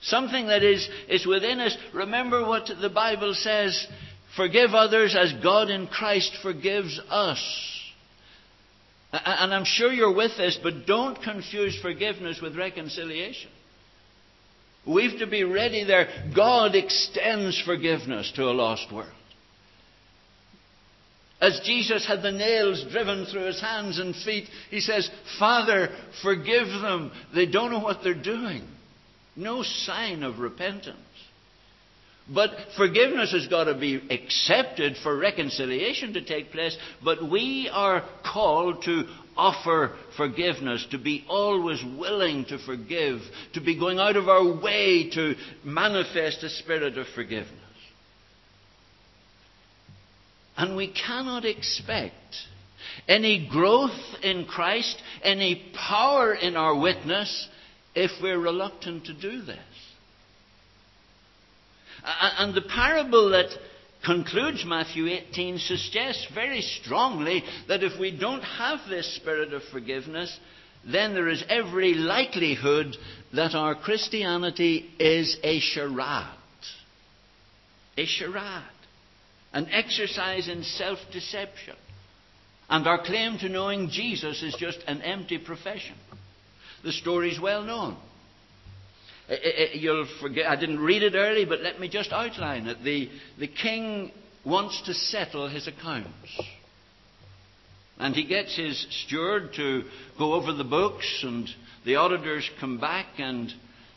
Something 0.00 0.46
that 0.48 0.62
is, 0.62 0.88
is 1.08 1.26
within 1.26 1.60
us. 1.60 1.76
Remember 1.92 2.46
what 2.46 2.70
the 2.80 2.90
Bible 2.90 3.34
says 3.34 3.86
forgive 4.36 4.74
others 4.74 5.16
as 5.16 5.32
God 5.42 5.70
in 5.70 5.86
Christ 5.88 6.36
forgives 6.42 7.00
us. 7.08 7.80
And 9.12 9.52
I'm 9.52 9.64
sure 9.64 9.92
you're 9.92 10.14
with 10.14 10.36
this, 10.38 10.58
but 10.62 10.86
don't 10.86 11.20
confuse 11.20 11.78
forgiveness 11.80 12.40
with 12.40 12.56
reconciliation. 12.56 13.50
We've 14.86 15.18
to 15.18 15.26
be 15.26 15.44
ready 15.44 15.84
there. 15.84 16.08
God 16.34 16.74
extends 16.74 17.60
forgiveness 17.60 18.32
to 18.36 18.44
a 18.44 18.52
lost 18.52 18.90
world. 18.92 19.12
As 21.42 21.60
Jesus 21.64 22.06
had 22.06 22.22
the 22.22 22.30
nails 22.30 22.84
driven 22.92 23.26
through 23.26 23.46
his 23.46 23.60
hands 23.60 23.98
and 23.98 24.14
feet, 24.14 24.48
he 24.70 24.80
says, 24.80 25.10
Father, 25.40 25.88
forgive 26.22 26.68
them. 26.68 27.10
They 27.34 27.46
don't 27.46 27.72
know 27.72 27.80
what 27.80 28.04
they're 28.04 28.14
doing. 28.14 28.62
No 29.34 29.64
sign 29.64 30.22
of 30.22 30.38
repentance. 30.38 30.98
But 32.32 32.50
forgiveness 32.76 33.32
has 33.32 33.48
got 33.48 33.64
to 33.64 33.74
be 33.74 34.00
accepted 34.08 34.96
for 35.02 35.18
reconciliation 35.18 36.12
to 36.12 36.24
take 36.24 36.52
place. 36.52 36.76
But 37.04 37.28
we 37.28 37.68
are 37.72 38.04
called 38.24 38.84
to 38.84 39.02
offer 39.36 39.96
forgiveness, 40.16 40.86
to 40.92 40.98
be 40.98 41.24
always 41.28 41.82
willing 41.98 42.44
to 42.44 42.58
forgive, 42.58 43.20
to 43.54 43.60
be 43.60 43.76
going 43.76 43.98
out 43.98 44.14
of 44.14 44.28
our 44.28 44.62
way 44.62 45.10
to 45.10 45.34
manifest 45.64 46.44
a 46.44 46.50
spirit 46.50 46.96
of 46.96 47.08
forgiveness. 47.16 47.61
And 50.56 50.76
we 50.76 50.92
cannot 50.92 51.44
expect 51.44 52.14
any 53.08 53.48
growth 53.50 53.98
in 54.22 54.44
Christ, 54.44 55.00
any 55.22 55.72
power 55.74 56.34
in 56.34 56.56
our 56.56 56.78
witness, 56.78 57.48
if 57.94 58.10
we're 58.22 58.38
reluctant 58.38 59.06
to 59.06 59.14
do 59.14 59.42
this. 59.42 59.58
And 62.04 62.54
the 62.54 62.62
parable 62.62 63.30
that 63.30 63.50
concludes 64.04 64.64
Matthew 64.66 65.06
18 65.06 65.58
suggests 65.58 66.26
very 66.34 66.60
strongly 66.60 67.44
that 67.68 67.82
if 67.82 67.98
we 67.98 68.16
don't 68.16 68.42
have 68.42 68.80
this 68.88 69.14
spirit 69.16 69.52
of 69.52 69.62
forgiveness, 69.64 70.36
then 70.84 71.14
there 71.14 71.28
is 71.28 71.44
every 71.48 71.94
likelihood 71.94 72.96
that 73.32 73.54
our 73.54 73.74
Christianity 73.74 74.90
is 74.98 75.36
a 75.44 75.60
charade. 75.60 76.26
A 77.96 78.06
charade 78.06 78.62
an 79.52 79.68
exercise 79.70 80.48
in 80.48 80.62
self 80.62 80.98
deception. 81.12 81.76
And 82.68 82.86
our 82.86 83.04
claim 83.04 83.38
to 83.38 83.48
knowing 83.48 83.90
Jesus 83.90 84.42
is 84.42 84.54
just 84.58 84.78
an 84.86 85.02
empty 85.02 85.38
profession. 85.38 85.96
The 86.84 86.92
story 86.92 87.30
is 87.30 87.40
well 87.40 87.62
known. 87.62 87.96
You'll 89.74 90.08
forget, 90.20 90.46
I 90.46 90.56
didn't 90.56 90.80
read 90.80 91.02
it 91.02 91.14
early, 91.14 91.44
but 91.44 91.60
let 91.60 91.78
me 91.78 91.88
just 91.88 92.12
outline 92.12 92.66
it. 92.66 92.82
The, 92.82 93.08
the 93.38 93.46
king 93.46 94.10
wants 94.44 94.82
to 94.86 94.94
settle 94.94 95.48
his 95.48 95.68
accounts. 95.68 96.40
And 97.98 98.14
he 98.14 98.24
gets 98.24 98.56
his 98.56 98.86
steward 99.04 99.52
to 99.56 99.84
go 100.18 100.32
over 100.34 100.52
the 100.52 100.64
books, 100.64 101.20
and 101.22 101.48
the 101.84 101.96
auditors 101.96 102.50
come 102.58 102.78
back, 102.78 103.06
and 103.18 103.52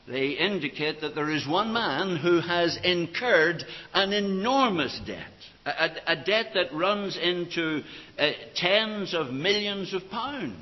they 0.08 0.30
indicate 0.30 1.02
that 1.02 1.16
there 1.16 1.32
is 1.32 1.48
one 1.48 1.74
man 1.74 2.18
who 2.18 2.40
has 2.40 2.78
incurred 2.84 3.64
an 3.94 4.14
enormous 4.14 5.00
debt, 5.06 5.32
a, 5.66 5.90
a 6.08 6.16
debt 6.16 6.52
that 6.54 6.74
runs 6.74 7.18
into 7.18 7.82
uh, 8.20 8.30
tens 8.56 9.14
of 9.16 9.32
millions 9.32 9.94
of 9.94 10.08
pounds 10.10 10.56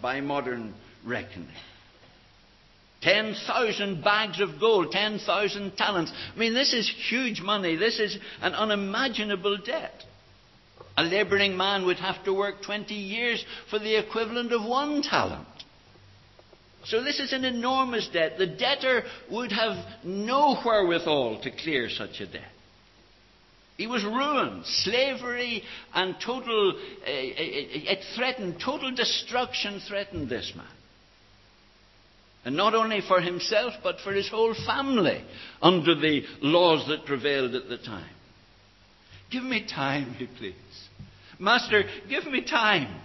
by 0.00 0.20
modern 0.20 0.74
reckoning. 1.04 1.48
10,000 3.02 4.02
bags 4.02 4.40
of 4.40 4.58
gold, 4.58 4.90
10,000 4.90 5.76
talents. 5.76 6.12
I 6.34 6.38
mean, 6.38 6.54
this 6.54 6.72
is 6.72 6.92
huge 7.08 7.40
money. 7.40 7.76
This 7.76 8.00
is 8.00 8.18
an 8.40 8.54
unimaginable 8.54 9.58
debt. 9.58 10.02
A 10.96 11.04
labouring 11.04 11.56
man 11.56 11.86
would 11.86 11.98
have 11.98 12.24
to 12.24 12.34
work 12.34 12.62
20 12.62 12.92
years 12.94 13.44
for 13.70 13.78
the 13.78 13.96
equivalent 13.96 14.52
of 14.52 14.64
one 14.64 15.02
talent. 15.02 15.46
So 16.84 17.02
this 17.02 17.20
is 17.20 17.32
an 17.32 17.44
enormous 17.44 18.08
debt. 18.12 18.38
The 18.38 18.46
debtor 18.46 19.02
would 19.30 19.52
have 19.52 19.76
no 20.04 20.60
wherewithal 20.64 21.40
to 21.42 21.50
clear 21.50 21.88
such 21.90 22.20
a 22.20 22.26
debt. 22.26 22.52
He 23.76 23.86
was 23.86 24.04
ruined. 24.04 24.66
Slavery 24.66 25.62
and 25.94 26.16
total, 26.24 26.70
uh, 26.70 27.02
it 27.06 28.00
threatened, 28.16 28.60
total 28.64 28.92
destruction 28.92 29.80
threatened 29.86 30.28
this 30.28 30.52
man. 30.56 30.66
And 32.44 32.56
not 32.56 32.74
only 32.74 33.02
for 33.06 33.20
himself, 33.20 33.74
but 33.82 34.00
for 34.00 34.12
his 34.12 34.28
whole 34.28 34.54
family 34.66 35.22
under 35.60 35.94
the 35.94 36.22
laws 36.40 36.88
that 36.88 37.04
prevailed 37.04 37.54
at 37.54 37.68
the 37.68 37.78
time. 37.78 38.10
Give 39.30 39.44
me 39.44 39.66
time, 39.66 40.14
he 40.18 40.26
pleads. 40.26 40.56
Master, 41.38 41.84
give 42.08 42.26
me 42.26 42.42
time. 42.42 43.00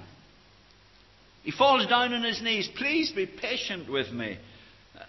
He 1.44 1.52
falls 1.52 1.86
down 1.88 2.14
on 2.14 2.24
his 2.24 2.42
knees. 2.42 2.70
Please 2.78 3.12
be 3.12 3.26
patient 3.26 3.92
with 3.92 4.12
me, 4.12 4.38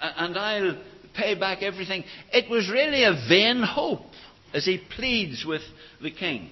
and 0.00 0.37
I'll 0.37 0.79
pay 1.14 1.35
back 1.35 1.62
everything. 1.62 2.05
It 2.33 2.50
was 2.50 2.69
really 2.69 3.05
a 3.05 3.12
vain 3.29 3.62
hope 3.62 4.11
as 4.53 4.64
he 4.64 4.81
pleads 4.97 5.45
with 5.47 5.62
the 6.03 6.11
king. 6.11 6.50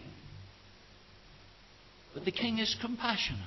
But 2.14 2.24
the 2.24 2.32
king 2.32 2.58
is 2.58 2.76
compassionate. 2.80 3.40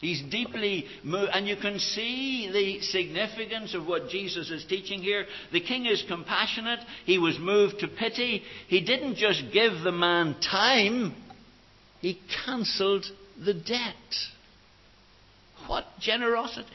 He's 0.00 0.22
deeply 0.22 0.84
moved, 1.02 1.30
and 1.32 1.48
you 1.48 1.56
can 1.56 1.78
see 1.78 2.50
the 2.52 2.80
significance 2.82 3.74
of 3.74 3.86
what 3.86 4.10
Jesus 4.10 4.50
is 4.50 4.66
teaching 4.66 5.00
here. 5.00 5.24
The 5.52 5.62
king 5.62 5.86
is 5.86 6.04
compassionate. 6.06 6.80
He 7.06 7.18
was 7.18 7.38
moved 7.38 7.78
to 7.78 7.88
pity. 7.88 8.42
He 8.68 8.84
didn't 8.84 9.16
just 9.16 9.44
give 9.52 9.82
the 9.82 9.92
man 9.92 10.36
time, 10.40 11.14
he 12.00 12.20
cancelled 12.44 13.06
the 13.42 13.54
debt. 13.54 13.94
What 15.66 15.84
generosity! 16.00 16.68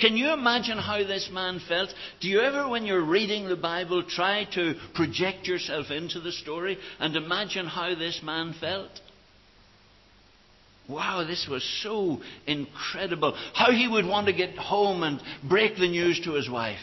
Can 0.00 0.16
you 0.16 0.32
imagine 0.32 0.78
how 0.78 0.98
this 0.98 1.30
man 1.32 1.60
felt? 1.66 1.90
Do 2.20 2.28
you 2.28 2.40
ever, 2.40 2.68
when 2.68 2.84
you're 2.84 3.04
reading 3.04 3.48
the 3.48 3.56
Bible, 3.56 4.02
try 4.02 4.46
to 4.54 4.74
project 4.94 5.46
yourself 5.46 5.90
into 5.90 6.20
the 6.20 6.32
story 6.32 6.78
and 6.98 7.16
imagine 7.16 7.66
how 7.66 7.94
this 7.94 8.20
man 8.22 8.54
felt? 8.60 8.90
Wow, 10.88 11.24
this 11.24 11.46
was 11.48 11.62
so 11.82 12.20
incredible. 12.46 13.36
How 13.54 13.70
he 13.70 13.86
would 13.86 14.06
want 14.06 14.26
to 14.26 14.32
get 14.32 14.56
home 14.56 15.02
and 15.02 15.22
break 15.48 15.76
the 15.76 15.88
news 15.88 16.20
to 16.24 16.32
his 16.32 16.50
wife. 16.50 16.78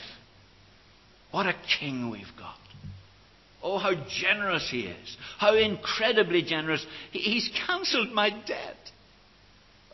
What 1.31 1.45
a 1.45 1.55
king 1.79 2.09
we've 2.09 2.25
got. 2.39 2.55
Oh, 3.62 3.77
how 3.77 3.93
generous 4.09 4.67
he 4.71 4.81
is. 4.81 5.17
How 5.39 5.55
incredibly 5.55 6.41
generous. 6.41 6.86
He's 7.12 7.51
cancelled 7.67 8.12
my 8.13 8.29
debt. 8.29 8.77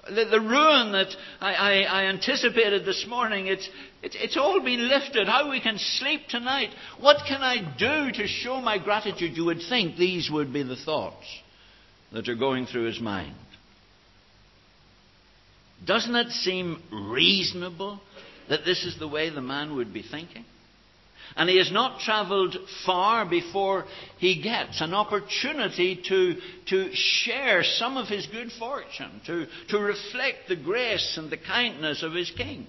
The, 0.05 0.25
the 0.25 0.41
ruin 0.41 0.91
that 0.91 1.15
I, 1.39 1.53
I, 1.53 1.81
I, 1.83 2.05
anticipated 2.07 2.83
this 2.83 3.05
morning, 3.07 3.47
it's, 3.47 3.69
it's, 4.01 4.17
it's 4.19 4.35
all 4.35 4.61
been 4.61 4.89
lifted. 4.89 5.27
How 5.27 5.49
we 5.49 5.61
can 5.61 5.77
sleep 5.77 6.27
tonight. 6.27 6.69
What 6.99 7.25
can 7.25 7.41
I 7.41 7.73
do 7.77 8.11
to 8.11 8.27
show 8.27 8.59
my 8.59 8.77
gratitude? 8.83 9.37
You 9.37 9.45
would 9.45 9.61
think 9.69 9.95
these 9.95 10.29
would 10.29 10.51
be 10.51 10.63
the 10.63 10.75
thoughts 10.75 11.25
that 12.11 12.27
are 12.27 12.35
going 12.35 12.65
through 12.65 12.87
his 12.87 12.99
mind. 12.99 13.33
Doesn't 15.85 16.15
it 16.15 16.31
seem 16.31 16.81
reasonable 16.91 18.01
that 18.49 18.65
this 18.65 18.83
is 18.83 18.99
the 18.99 19.07
way 19.07 19.29
the 19.29 19.41
man 19.41 19.75
would 19.75 19.93
be 19.93 20.03
thinking? 20.03 20.45
And 21.35 21.49
he 21.49 21.57
has 21.57 21.71
not 21.71 21.99
travelled 21.99 22.55
far 22.85 23.25
before 23.25 23.85
he 24.19 24.41
gets 24.41 24.81
an 24.81 24.93
opportunity 24.93 26.01
to, 26.07 26.35
to 26.67 26.89
share 26.93 27.63
some 27.63 27.97
of 27.97 28.07
his 28.07 28.27
good 28.27 28.51
fortune, 28.51 29.21
to, 29.25 29.47
to 29.69 29.79
reflect 29.79 30.47
the 30.47 30.55
grace 30.55 31.15
and 31.17 31.31
the 31.31 31.37
kindness 31.37 32.03
of 32.03 32.13
his 32.13 32.31
king. 32.31 32.67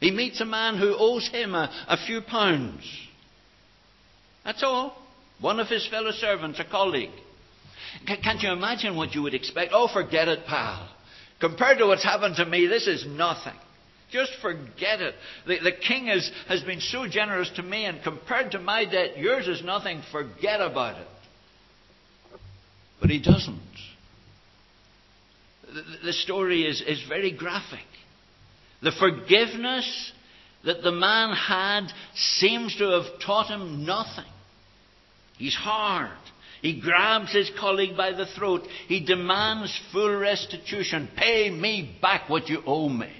He 0.00 0.10
meets 0.10 0.40
a 0.40 0.44
man 0.44 0.76
who 0.76 0.94
owes 0.98 1.28
him 1.28 1.54
a, 1.54 1.70
a 1.88 1.96
few 2.04 2.20
pounds. 2.20 2.84
That's 4.44 4.62
all. 4.62 4.96
One 5.40 5.60
of 5.60 5.68
his 5.68 5.86
fellow 5.88 6.12
servants, 6.12 6.60
a 6.60 6.64
colleague. 6.64 7.10
Can't 8.06 8.42
you 8.42 8.52
imagine 8.52 8.96
what 8.96 9.14
you 9.14 9.22
would 9.22 9.34
expect? 9.34 9.72
Oh, 9.72 9.88
forget 9.92 10.28
it, 10.28 10.46
pal. 10.46 10.88
Compared 11.40 11.78
to 11.78 11.86
what's 11.86 12.04
happened 12.04 12.36
to 12.36 12.46
me, 12.46 12.66
this 12.66 12.86
is 12.86 13.06
nothing. 13.06 13.54
Just 14.10 14.32
forget 14.40 15.00
it. 15.00 15.14
The, 15.46 15.58
the 15.60 15.72
king 15.72 16.06
has, 16.06 16.30
has 16.48 16.62
been 16.62 16.80
so 16.80 17.08
generous 17.08 17.50
to 17.56 17.62
me, 17.62 17.84
and 17.84 18.02
compared 18.02 18.52
to 18.52 18.58
my 18.58 18.84
debt, 18.84 19.18
yours 19.18 19.48
is 19.48 19.62
nothing. 19.64 20.02
Forget 20.12 20.60
about 20.60 21.00
it. 21.00 21.08
But 23.00 23.10
he 23.10 23.20
doesn't. 23.20 23.60
The, 25.66 26.06
the 26.06 26.12
story 26.12 26.62
is, 26.62 26.80
is 26.80 27.02
very 27.08 27.32
graphic. 27.32 27.86
The 28.82 28.92
forgiveness 28.92 30.12
that 30.64 30.82
the 30.82 30.92
man 30.92 31.34
had 31.34 31.88
seems 32.14 32.76
to 32.76 32.84
have 32.90 33.20
taught 33.24 33.48
him 33.48 33.84
nothing. 33.84 34.24
He's 35.38 35.54
hard. 35.54 36.10
He 36.62 36.80
grabs 36.80 37.32
his 37.32 37.50
colleague 37.58 37.96
by 37.96 38.12
the 38.12 38.26
throat. 38.26 38.62
He 38.88 39.04
demands 39.04 39.78
full 39.92 40.16
restitution. 40.16 41.10
Pay 41.16 41.50
me 41.50 41.98
back 42.00 42.30
what 42.30 42.48
you 42.48 42.62
owe 42.64 42.88
me. 42.88 43.12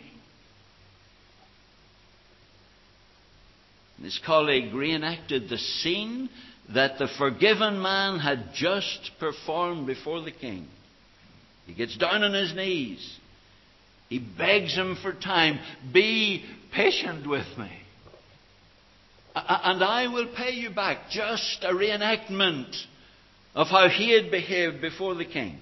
His 4.05 4.21
colleague 4.25 4.75
reenacted 4.75 5.49
the 5.49 5.57
scene 5.57 6.29
that 6.75 6.99
the 6.99 7.09
forgiven 7.19 7.81
man 7.81 8.19
had 8.19 8.51
just 8.55 9.13
performed 9.19 9.87
before 9.87 10.21
the 10.21 10.31
king. 10.31 10.69
He 11.67 11.73
gets 11.73 11.97
down 11.97 12.23
on 12.23 12.35
his 12.35 12.55
knees. 12.55 13.19
He 14.11 14.19
begs 14.19 14.75
him 14.75 14.99
for 15.01 15.15
time. 15.15 15.59
Be 15.93 16.45
patient 16.73 17.27
with 17.27 17.47
me. 17.57 17.71
And 19.35 19.83
I 19.83 20.09
will 20.09 20.29
pay 20.37 20.53
you 20.53 20.69
back. 20.69 21.11
Just 21.11 21.65
a 21.65 21.73
reenactment 21.73 22.77
of 23.55 23.69
how 23.69 23.89
he 23.89 24.13
had 24.13 24.31
behaved 24.31 24.83
before 24.83 25.15
the 25.15 25.25
king. 25.25 25.59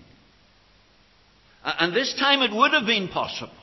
And 1.65 1.95
this 1.95 2.13
time 2.19 2.43
it 2.43 2.53
would 2.53 2.73
have 2.73 2.87
been 2.87 3.07
possible. 3.09 3.55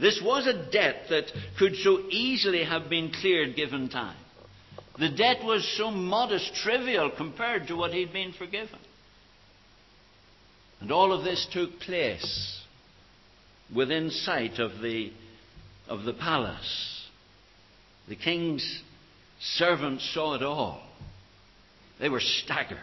This 0.00 0.20
was 0.22 0.46
a 0.46 0.70
debt 0.70 1.06
that 1.10 1.24
could 1.58 1.74
so 1.76 2.00
easily 2.10 2.64
have 2.64 2.88
been 2.88 3.10
cleared 3.20 3.56
given 3.56 3.88
time. 3.88 4.16
The 4.98 5.08
debt 5.08 5.44
was 5.44 5.66
so 5.76 5.90
modest, 5.90 6.54
trivial 6.54 7.10
compared 7.16 7.68
to 7.68 7.76
what 7.76 7.92
he'd 7.92 8.12
been 8.12 8.32
forgiven. 8.32 8.78
And 10.80 10.92
all 10.92 11.12
of 11.12 11.24
this 11.24 11.46
took 11.52 11.80
place 11.80 12.60
within 13.74 14.10
sight 14.10 14.58
of 14.58 14.80
the, 14.80 15.12
of 15.88 16.04
the 16.04 16.14
palace. 16.14 17.06
The 18.08 18.16
king's 18.16 18.82
servants 19.40 20.08
saw 20.14 20.34
it 20.34 20.42
all. 20.42 20.82
They 22.00 22.08
were 22.08 22.20
staggered. 22.20 22.78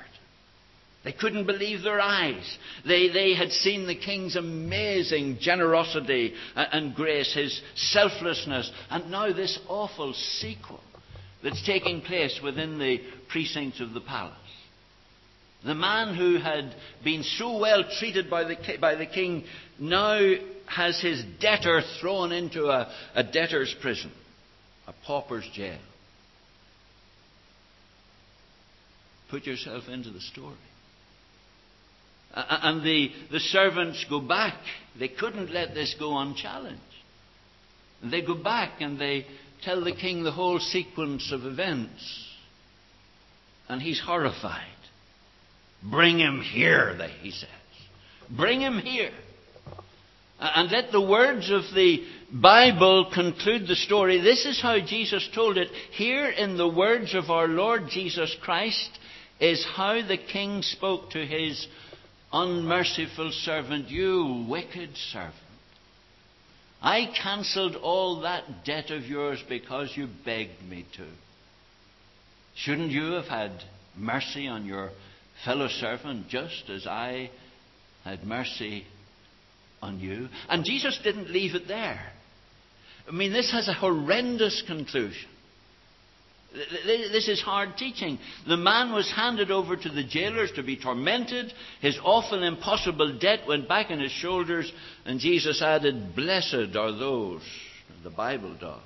They 1.06 1.14
couldn't 1.14 1.46
believe 1.46 1.84
their 1.84 2.02
eyes. 2.02 2.58
They, 2.84 3.10
they 3.10 3.36
had 3.36 3.52
seen 3.52 3.86
the 3.86 3.96
king's 3.96 4.36
amazing 4.36 5.38
generosity 5.40 6.34
uh, 6.56 6.66
and 6.72 6.96
grace, 6.96 7.32
his 7.32 7.62
selflessness, 7.76 8.72
and 8.90 9.12
now 9.12 9.32
this 9.32 9.60
awful 9.70 10.14
sequel 10.14 10.82
that's 11.44 11.64
taking 11.64 12.02
place 12.02 12.40
within 12.44 12.80
the 12.80 13.02
precincts 13.30 13.80
of 13.80 13.94
the 13.94 14.02
palace. 14.02 14.34
The 15.64 15.76
man 15.76 16.16
who 16.16 16.40
had 16.40 16.76
been 17.04 17.22
so 17.22 17.60
well 17.60 17.84
treated 18.00 18.28
by 18.28 18.44
the, 18.44 18.58
by 18.82 18.96
the 18.96 19.06
king 19.06 19.44
now 19.80 20.34
has 20.66 21.00
his 21.00 21.24
debtor 21.40 21.84
thrown 22.02 22.32
into 22.32 22.66
a, 22.66 22.92
a 23.14 23.24
debtor's 23.24 23.76
prison, 23.80 24.12
a 24.88 24.94
pauper's 25.06 25.48
jail. 25.54 25.80
Put 29.30 29.46
yourself 29.46 29.84
into 29.88 30.10
the 30.10 30.22
story. 30.22 30.56
And 32.36 32.86
the, 32.86 33.10
the 33.32 33.40
servants 33.40 34.06
go 34.10 34.20
back. 34.20 34.56
They 35.00 35.08
couldn't 35.08 35.52
let 35.52 35.74
this 35.74 35.96
go 35.98 36.18
unchallenged. 36.18 36.82
They 38.04 38.22
go 38.22 38.36
back 38.36 38.82
and 38.82 39.00
they 39.00 39.26
tell 39.64 39.84
the 39.84 39.96
king 39.96 40.24
the 40.24 40.32
whole 40.32 40.60
sequence 40.60 41.32
of 41.32 41.46
events. 41.46 42.24
And 43.70 43.82
he's 43.82 44.02
horrified. 44.02 44.68
Bring 45.82 46.20
him 46.20 46.42
here, 46.42 46.98
he 47.22 47.32
says. 47.32 47.50
Bring 48.30 48.60
him 48.60 48.80
here. 48.80 49.12
And 50.40 50.70
let 50.70 50.92
the 50.92 51.02
words 51.02 51.50
of 51.50 51.64
the 51.74 52.04
Bible 52.32 53.10
conclude 53.14 53.68
the 53.68 53.76
story. 53.76 54.20
This 54.20 54.46
is 54.46 54.62
how 54.62 54.80
Jesus 54.86 55.28
told 55.34 55.58
it. 55.58 55.70
Here 55.92 56.28
in 56.28 56.58
the 56.58 56.68
words 56.68 57.16
of 57.16 57.30
our 57.30 57.48
Lord 57.48 57.84
Jesus 57.90 58.36
Christ 58.42 58.90
is 59.40 59.66
how 59.76 60.06
the 60.06 60.18
king 60.18 60.62
spoke 60.62 61.12
to 61.12 61.26
his 61.26 61.68
unmerciful 62.32 63.32
servant, 63.32 63.90
You 63.90 64.46
wicked 64.50 64.96
servant. 65.12 65.36
I 66.82 67.12
cancelled 67.22 67.76
all 67.76 68.22
that 68.22 68.64
debt 68.64 68.92
of 68.92 69.04
yours 69.04 69.44
because 69.48 69.92
you 69.96 70.08
begged 70.24 70.62
me 70.70 70.86
to. 70.98 71.08
Shouldn't 72.56 72.92
you 72.92 73.14
have 73.14 73.26
had 73.26 73.52
mercy 73.98 74.48
on 74.48 74.66
your 74.66 74.92
fellow 75.44 75.68
servant 75.68 76.30
just 76.30 76.70
as 76.70 76.86
I 76.86 77.32
had 78.04 78.24
mercy 78.24 78.86
on 79.82 80.00
you? 80.00 80.30
And 80.48 80.64
Jesus 80.64 81.00
didn't 81.04 81.32
leave 81.32 81.56
it 81.56 81.68
there. 81.68 82.12
I 83.08 83.12
mean, 83.12 83.34
this 83.34 83.52
has 83.52 83.68
a 83.68 83.74
horrendous 83.74 84.64
conclusion. 84.66 85.30
This 86.86 87.28
is 87.28 87.42
hard 87.42 87.78
teaching. 87.78 88.18
The 88.48 88.58
man 88.58 88.94
was 88.94 89.12
handed 89.12 89.52
over 89.52 89.76
to 89.76 89.90
the 89.90 90.04
jailers 90.04 90.52
to 90.54 90.64
be 90.64 90.78
tormented. 90.78 91.54
His 91.82 91.98
awful, 92.04 92.44
impossible 92.44 93.18
debt 93.20 93.42
went 93.48 93.68
back 93.68 93.92
on 93.92 94.00
his 94.00 94.12
shoulders, 94.12 94.72
and 95.06 95.20
Jesus 95.20 95.62
added, 95.62 96.16
Blessed 96.16 96.76
are 96.76 96.92
those, 96.92 97.42
the 98.04 98.10
Bible 98.10 98.56
does. 98.60 98.82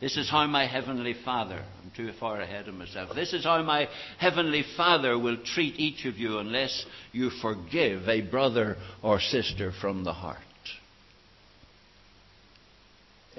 This 0.00 0.16
is 0.16 0.30
how 0.30 0.46
my 0.46 0.66
heavenly 0.66 1.14
Father, 1.24 1.62
I'm 1.82 1.90
too 1.94 2.12
far 2.18 2.40
ahead 2.40 2.68
of 2.68 2.74
myself, 2.74 3.14
this 3.14 3.34
is 3.34 3.44
how 3.44 3.62
my 3.62 3.86
heavenly 4.18 4.64
Father 4.76 5.18
will 5.18 5.36
treat 5.44 5.78
each 5.78 6.06
of 6.06 6.16
you 6.16 6.38
unless 6.38 6.86
you 7.12 7.28
forgive 7.42 8.08
a 8.08 8.22
brother 8.22 8.78
or 9.02 9.20
sister 9.20 9.72
from 9.78 10.04
the 10.04 10.14
heart. 10.14 10.38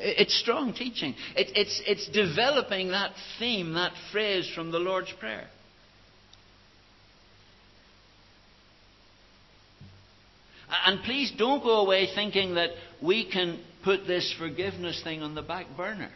It's 0.04 0.38
strong 0.40 0.74
teaching. 0.74 1.16
It, 1.36 1.52
it's, 1.56 1.82
it's 1.86 2.08
developing 2.10 2.90
that 2.90 3.12
theme, 3.38 3.74
that 3.74 3.94
phrase 4.12 4.50
from 4.56 4.72
the 4.72 4.80
Lord's 4.80 5.12
Prayer. 5.20 5.48
And 10.86 11.04
please 11.04 11.32
don't 11.38 11.62
go 11.62 11.82
away 11.82 12.08
thinking 12.16 12.56
that 12.56 12.72
we 13.02 13.30
can 13.30 13.60
put 13.84 14.08
this 14.08 14.34
forgiveness 14.40 15.02
thing 15.04 15.22
on 15.22 15.36
the 15.36 15.42
back 15.42 15.66
burner. 15.76 16.12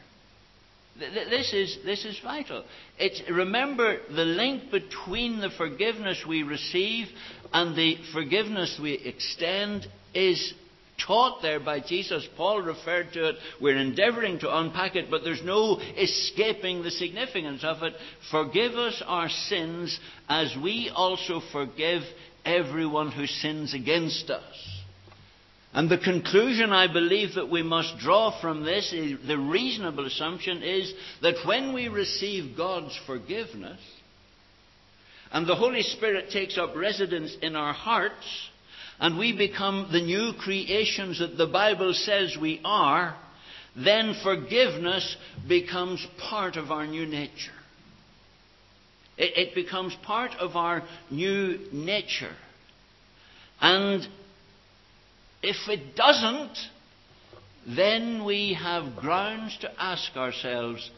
This 0.98 1.54
is, 1.54 1.78
this 1.84 2.06
is 2.06 2.17
vital. 2.24 2.63
It's, 2.98 3.21
remember, 3.30 3.98
the 4.08 4.24
link 4.24 4.71
between 4.71 5.41
the 5.41 5.50
forgiveness 5.50 6.24
we 6.28 6.43
receive 6.43 7.08
and 7.52 7.76
the 7.76 7.98
forgiveness 8.13 8.80
we 8.82 8.93
extend 8.93 9.88
is 10.13 10.54
taught 10.97 11.41
there 11.41 11.60
by 11.60 11.79
Jesus. 11.79 12.27
Paul 12.38 12.62
referred 12.62 13.13
to 13.13 13.29
it. 13.29 13.36
We're 13.62 13.77
endeavouring 13.77 14.39
to 14.39 14.58
unpack 14.58 14.95
it, 14.95 15.12
but 15.12 15.23
there's 15.23 15.43
no 15.43 15.79
escaping 15.79 16.84
the 16.84 16.91
significance 16.91 17.63
of 17.63 17.84
it. 17.84 17.93
Forgive 18.31 18.73
us 18.73 19.01
our 19.05 19.29
sins 19.29 19.99
as 20.29 20.55
we 20.62 20.91
also 20.93 21.41
forgive 21.51 22.03
everyone 22.45 23.12
who 23.12 23.27
sins 23.27 23.73
against 23.73 24.29
us. 24.29 24.75
And 25.73 25.89
the 25.89 25.97
conclusion 25.97 26.71
I 26.71 26.91
believe 26.91 27.36
that 27.36 27.49
we 27.49 27.62
must 27.62 27.97
draw 27.97 28.39
from 28.39 28.63
this, 28.63 28.93
is, 28.93 29.19
the 29.27 29.38
reasonable 29.38 30.05
assumption 30.05 30.63
is 30.63 30.93
that 31.21 31.45
when 31.45 31.73
we 31.73 31.89
receive 31.89 32.55
God's 32.55 32.97
forgiveness, 33.05 33.81
and 35.34 35.45
the 35.45 35.55
Holy 35.55 35.81
Spirit 35.81 36.29
takes 36.29 36.58
up 36.58 36.77
residence 36.77 37.36
in 37.41 37.58
our 37.58 37.73
hearts, 37.73 38.25
and 38.99 39.17
we 39.17 39.36
become 39.36 39.89
the 39.91 40.01
new 40.01 40.34
creations 40.39 41.19
that 41.19 41.38
the 41.38 41.47
Bible 41.47 41.93
says 41.93 42.38
we 42.39 42.62
are, 42.63 43.15
then 43.75 44.15
forgiveness 44.23 45.17
becomes 45.47 46.05
part 46.29 46.55
of 46.55 46.71
our 46.71 46.88
new 46.88 47.05
nature. 47.05 47.51
It, 49.17 49.49
it 49.49 49.55
becomes 49.55 49.95
part 50.03 50.31
of 50.39 50.55
our 50.55 50.84
new 51.12 51.60
nature. 51.73 52.36
And 53.60 54.08
if 55.41 55.69
it 55.69 55.95
doesn't, 55.95 56.58
then 57.67 58.25
we 58.25 58.58
have 58.62 58.95
grounds 58.95 59.58
to 59.62 59.71
ask 59.81 60.15
ourselves, 60.15 60.89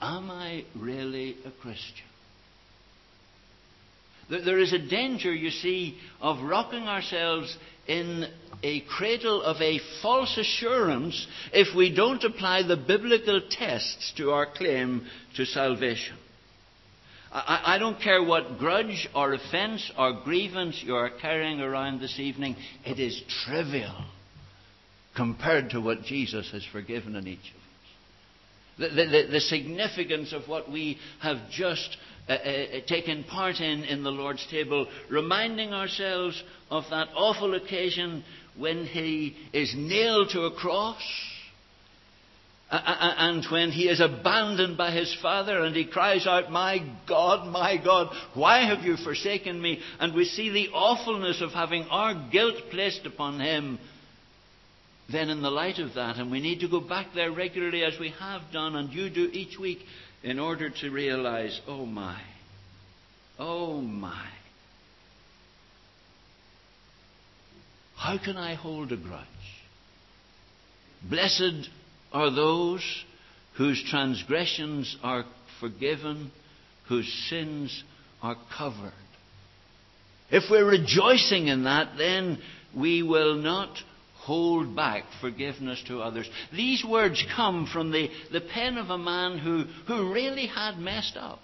Am 0.00 0.30
I 0.30 0.64
really 0.74 1.36
a 1.44 1.50
Christian? 1.50 2.06
There 4.28 4.58
is 4.58 4.72
a 4.72 4.78
danger, 4.78 5.32
you 5.32 5.50
see, 5.50 5.98
of 6.20 6.42
rocking 6.42 6.84
ourselves 6.84 7.56
in 7.86 8.26
a 8.62 8.80
cradle 8.82 9.42
of 9.42 9.60
a 9.60 9.80
false 10.00 10.36
assurance 10.38 11.26
if 11.52 11.74
we 11.76 11.94
don't 11.94 12.22
apply 12.22 12.62
the 12.62 12.76
biblical 12.76 13.40
tests 13.50 14.12
to 14.16 14.30
our 14.30 14.46
claim 14.46 15.04
to 15.36 15.44
salvation. 15.44 16.16
I, 17.32 17.74
I, 17.74 17.78
don't 17.78 18.00
care 18.00 18.22
what 18.22 18.58
grudge 18.58 19.08
or 19.14 19.32
offence 19.32 19.90
or 19.98 20.20
grievance 20.22 20.80
you 20.84 20.94
are 20.94 21.10
carrying 21.10 21.60
around 21.60 22.00
this 22.00 22.18
evening, 22.18 22.56
it 22.84 22.98
is 22.98 23.22
trivial 23.44 24.04
compared 25.16 25.70
to 25.70 25.80
what 25.80 26.02
Jesus 26.04 26.50
has 26.52 26.64
forgiven 26.70 27.16
in 27.16 27.26
each 27.26 27.38
of 27.38 27.56
us. 27.56 27.71
The, 28.78 28.88
the, 28.88 29.28
the 29.32 29.40
significance 29.40 30.32
of 30.32 30.48
what 30.48 30.70
we 30.70 30.98
have 31.20 31.38
just 31.50 31.96
uh, 32.28 32.32
uh, 32.32 32.66
taken 32.86 33.24
part 33.24 33.60
in 33.60 33.84
in 33.84 34.02
the 34.02 34.10
Lord's 34.10 34.46
table, 34.50 34.86
reminding 35.10 35.72
ourselves 35.72 36.42
of 36.70 36.84
that 36.90 37.08
awful 37.14 37.54
occasion 37.54 38.24
when 38.56 38.86
he 38.86 39.36
is 39.52 39.74
nailed 39.76 40.30
to 40.30 40.44
a 40.44 40.54
cross. 40.54 41.02
And 42.74 43.44
when 43.50 43.70
he 43.70 43.86
is 43.86 44.00
abandoned 44.00 44.78
by 44.78 44.92
his 44.92 45.14
father 45.20 45.62
and 45.62 45.76
he 45.76 45.84
cries 45.84 46.26
out, 46.26 46.50
My 46.50 46.78
God, 47.06 47.46
my 47.48 47.76
God, 47.76 48.16
why 48.32 48.64
have 48.64 48.82
you 48.82 48.96
forsaken 48.96 49.60
me? 49.60 49.78
And 50.00 50.14
we 50.14 50.24
see 50.24 50.48
the 50.48 50.68
awfulness 50.70 51.42
of 51.42 51.50
having 51.50 51.82
our 51.90 52.30
guilt 52.30 52.54
placed 52.70 53.04
upon 53.04 53.40
him. 53.40 53.78
Then, 55.12 55.28
in 55.28 55.42
the 55.42 55.50
light 55.50 55.78
of 55.78 55.94
that, 55.94 56.16
and 56.16 56.30
we 56.30 56.40
need 56.40 56.60
to 56.60 56.68
go 56.68 56.80
back 56.80 57.08
there 57.14 57.30
regularly 57.30 57.84
as 57.84 57.98
we 58.00 58.14
have 58.18 58.42
done, 58.50 58.76
and 58.76 58.90
you 58.92 59.10
do 59.10 59.28
each 59.32 59.58
week, 59.58 59.80
in 60.22 60.38
order 60.38 60.70
to 60.70 60.90
realize, 60.90 61.60
oh 61.66 61.84
my, 61.84 62.20
oh 63.38 63.80
my. 63.80 64.26
How 67.96 68.18
can 68.18 68.36
I 68.36 68.54
hold 68.54 68.90
a 68.92 68.96
grudge? 68.96 69.26
Blessed 71.08 71.68
are 72.12 72.30
those 72.30 73.04
whose 73.56 73.84
transgressions 73.90 74.96
are 75.02 75.24
forgiven, 75.60 76.30
whose 76.88 77.12
sins 77.28 77.84
are 78.22 78.36
covered. 78.56 78.92
If 80.30 80.44
we're 80.50 80.68
rejoicing 80.68 81.48
in 81.48 81.64
that, 81.64 81.98
then 81.98 82.38
we 82.74 83.02
will 83.02 83.34
not 83.34 83.76
hold 84.22 84.76
back 84.76 85.02
forgiveness 85.20 85.82
to 85.88 86.00
others. 86.00 86.30
These 86.52 86.84
words 86.84 87.24
come 87.34 87.66
from 87.66 87.90
the, 87.90 88.08
the 88.30 88.40
pen 88.40 88.78
of 88.78 88.88
a 88.88 88.98
man 88.98 89.38
who, 89.38 89.64
who 89.88 90.12
really 90.12 90.46
had 90.46 90.78
messed 90.78 91.16
up. 91.16 91.40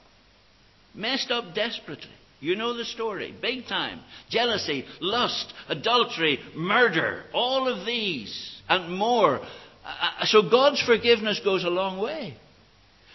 Messed 0.95 1.31
up 1.33 1.55
desperately. 1.55 2.09
You 2.41 2.55
know 2.55 2.77
the 2.77 2.85
story. 2.85 3.35
Big 3.43 3.67
time. 3.67 4.01
Jealousy, 4.31 4.85
lust, 5.01 5.53
adultery, 5.69 6.39
murder, 6.55 7.25
all 7.35 7.67
of 7.67 7.85
these 7.85 8.61
and 8.69 8.97
more. 8.97 9.41
Uh, 9.85 10.25
so 10.27 10.49
God's 10.49 10.81
forgiveness 10.81 11.41
goes 11.45 11.65
a 11.65 11.71
long 11.71 12.01
way. 12.01 12.37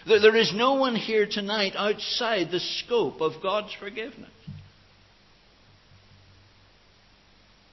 There 0.05 0.35
is 0.35 0.51
no 0.53 0.73
one 0.73 0.97
here 0.97 1.25
tonight 1.25 1.73
outside 1.77 2.51
the 2.51 2.59
scope 2.59 3.21
of 3.21 3.41
God's 3.41 3.73
forgiveness. 3.79 4.29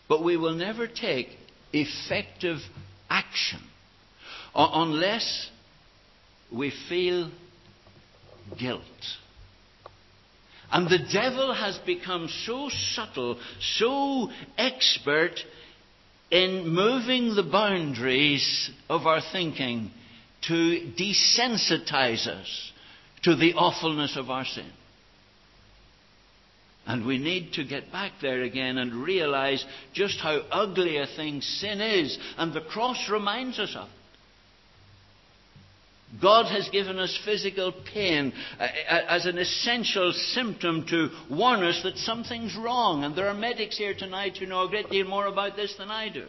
But 0.08 0.22
we 0.22 0.36
will 0.36 0.54
never 0.54 0.86
take 0.86 1.39
effective 1.72 2.58
action 3.08 3.60
unless 4.54 5.50
we 6.52 6.72
feel 6.88 7.30
guilt. 8.58 8.82
And 10.72 10.88
the 10.88 10.98
devil 11.12 11.52
has 11.52 11.78
become 11.78 12.28
so 12.46 12.68
subtle, 12.68 13.38
so 13.60 14.30
expert 14.56 15.40
in 16.30 16.68
moving 16.68 17.34
the 17.34 17.42
boundaries 17.42 18.70
of 18.88 19.06
our 19.06 19.20
thinking 19.32 19.90
to 20.42 20.92
desensitize 20.96 22.26
us 22.26 22.72
to 23.22 23.34
the 23.34 23.54
awfulness 23.54 24.16
of 24.16 24.30
our 24.30 24.44
sin. 24.44 24.70
And 26.90 27.06
we 27.06 27.18
need 27.18 27.52
to 27.52 27.62
get 27.62 27.92
back 27.92 28.14
there 28.20 28.42
again 28.42 28.76
and 28.76 29.04
realize 29.04 29.64
just 29.92 30.18
how 30.18 30.40
ugly 30.50 30.96
a 30.96 31.06
thing 31.06 31.40
sin 31.40 31.80
is. 31.80 32.18
And 32.36 32.52
the 32.52 32.62
cross 32.62 33.08
reminds 33.08 33.60
us 33.60 33.76
of 33.76 33.86
it. 33.86 33.94
God 36.20 36.46
has 36.46 36.68
given 36.70 36.98
us 36.98 37.16
physical 37.24 37.72
pain 37.94 38.32
uh, 38.58 38.64
uh, 38.64 39.02
as 39.08 39.26
an 39.26 39.38
essential 39.38 40.12
symptom 40.12 40.84
to 40.88 41.10
warn 41.30 41.62
us 41.62 41.80
that 41.84 41.96
something's 41.96 42.56
wrong. 42.56 43.04
And 43.04 43.14
there 43.14 43.28
are 43.28 43.34
medics 43.34 43.78
here 43.78 43.94
tonight 43.94 44.38
who 44.38 44.46
know 44.46 44.64
a 44.64 44.68
great 44.68 44.90
deal 44.90 45.06
more 45.06 45.26
about 45.26 45.54
this 45.54 45.76
than 45.78 45.92
I 45.92 46.08
do. 46.08 46.26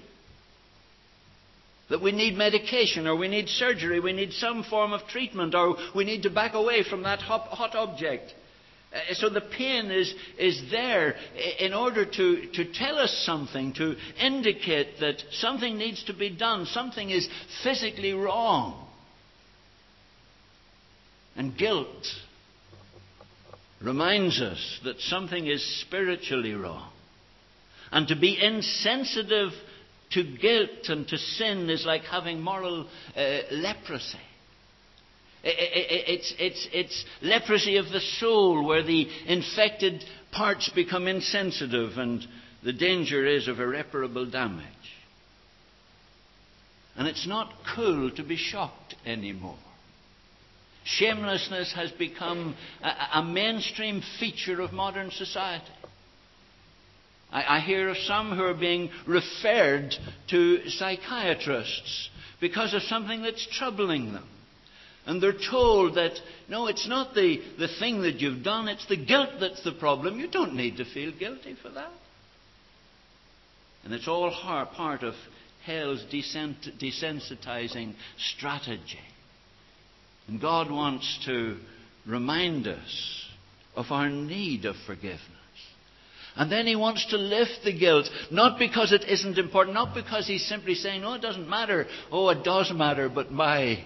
That 1.89 2.03
we 2.03 2.11
need 2.11 2.37
medication 2.37 3.07
or 3.07 3.15
we 3.15 3.29
need 3.29 3.49
surgery, 3.49 3.99
we 3.99 4.13
need 4.13 4.33
some 4.33 4.63
form 4.63 4.93
of 4.93 5.07
treatment 5.07 5.55
or 5.55 5.75
we 5.95 6.05
need 6.05 6.21
to 6.21 6.29
back 6.29 6.53
away 6.53 6.83
from 6.87 7.01
that 7.01 7.19
hot, 7.19 7.47
hot 7.47 7.73
object. 7.73 8.35
Uh, 8.93 9.13
so 9.13 9.29
the 9.29 9.41
pain 9.41 9.89
is, 9.89 10.13
is 10.37 10.61
there 10.69 11.15
in 11.59 11.73
order 11.73 12.05
to, 12.05 12.47
to 12.53 12.73
tell 12.73 12.97
us 12.97 13.23
something, 13.25 13.73
to 13.73 13.95
indicate 14.19 14.99
that 14.99 15.23
something 15.31 15.77
needs 15.77 16.03
to 16.05 16.13
be 16.13 16.29
done, 16.29 16.65
something 16.65 17.09
is 17.09 17.27
physically 17.63 18.13
wrong. 18.13 18.87
And 21.35 21.57
guilt 21.57 22.05
reminds 23.81 24.41
us 24.41 24.79
that 24.83 24.99
something 24.99 25.47
is 25.47 25.63
spiritually 25.81 26.53
wrong. 26.53 26.91
And 27.91 28.07
to 28.09 28.15
be 28.15 28.37
insensitive 28.41 29.51
to 30.11 30.23
guilt 30.37 30.89
and 30.89 31.07
to 31.07 31.17
sin 31.17 31.69
is 31.69 31.85
like 31.85 32.03
having 32.03 32.41
moral 32.41 32.87
uh, 33.15 33.37
leprosy. 33.51 34.17
It's, 35.43 36.33
it's, 36.37 36.67
it's 36.71 37.05
leprosy 37.21 37.77
of 37.77 37.89
the 37.89 37.99
soul 37.99 38.65
where 38.65 38.83
the 38.83 39.07
infected 39.25 40.03
parts 40.31 40.69
become 40.69 41.07
insensitive 41.07 41.97
and 41.97 42.25
the 42.63 42.73
danger 42.73 43.25
is 43.25 43.47
of 43.47 43.59
irreparable 43.59 44.29
damage. 44.29 44.65
And 46.95 47.07
it's 47.07 47.25
not 47.25 47.51
cool 47.75 48.11
to 48.11 48.23
be 48.23 48.37
shocked 48.37 48.95
anymore. 49.05 49.57
Shamelessness 50.83 51.73
has 51.73 51.91
become 51.91 52.55
a, 52.83 53.19
a 53.19 53.23
mainstream 53.23 54.03
feature 54.19 54.61
of 54.61 54.73
modern 54.73 55.09
society. 55.11 55.65
I, 57.31 57.57
I 57.57 57.59
hear 57.61 57.89
of 57.89 57.97
some 57.97 58.35
who 58.35 58.43
are 58.43 58.53
being 58.53 58.89
referred 59.07 59.95
to 60.29 60.69
psychiatrists 60.69 62.09
because 62.39 62.73
of 62.73 62.81
something 62.83 63.21
that's 63.21 63.47
troubling 63.51 64.13
them. 64.13 64.27
And 65.05 65.21
they're 65.21 65.33
told 65.33 65.95
that, 65.95 66.13
no, 66.47 66.67
it's 66.67 66.87
not 66.87 67.15
the, 67.15 67.41
the 67.57 67.67
thing 67.79 68.01
that 68.01 68.21
you've 68.21 68.43
done, 68.43 68.67
it's 68.67 68.85
the 68.87 68.97
guilt 69.03 69.31
that's 69.39 69.63
the 69.63 69.71
problem. 69.71 70.19
You 70.19 70.29
don't 70.29 70.55
need 70.55 70.77
to 70.77 70.85
feel 70.85 71.11
guilty 71.11 71.55
for 71.61 71.69
that. 71.69 71.91
And 73.83 73.93
it's 73.93 74.07
all 74.07 74.31
part 74.75 75.01
of 75.01 75.15
hell's 75.65 76.05
desensitizing 76.11 77.95
strategy. 78.17 78.99
And 80.27 80.39
God 80.39 80.69
wants 80.69 81.19
to 81.25 81.57
remind 82.05 82.67
us 82.67 83.25
of 83.75 83.87
our 83.89 84.09
need 84.09 84.65
of 84.65 84.75
forgiveness. 84.85 85.21
And 86.41 86.51
then 86.51 86.65
he 86.65 86.75
wants 86.75 87.05
to 87.11 87.17
lift 87.17 87.59
the 87.63 87.71
guilt, 87.71 88.09
not 88.31 88.57
because 88.57 88.91
it 88.91 89.03
isn't 89.07 89.37
important, 89.37 89.75
not 89.75 89.93
because 89.93 90.25
he's 90.25 90.43
simply 90.43 90.73
saying, 90.73 91.05
oh, 91.05 91.13
it 91.13 91.21
doesn't 91.21 91.47
matter. 91.47 91.85
Oh, 92.11 92.29
it 92.29 92.43
does 92.43 92.73
matter, 92.73 93.09
but 93.09 93.31
my 93.31 93.85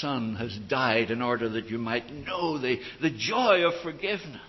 son 0.00 0.36
has 0.36 0.54
died 0.68 1.10
in 1.10 1.22
order 1.22 1.48
that 1.48 1.70
you 1.70 1.78
might 1.78 2.12
know 2.12 2.58
the, 2.58 2.78
the 3.00 3.08
joy 3.08 3.66
of 3.66 3.82
forgiveness. 3.82 4.42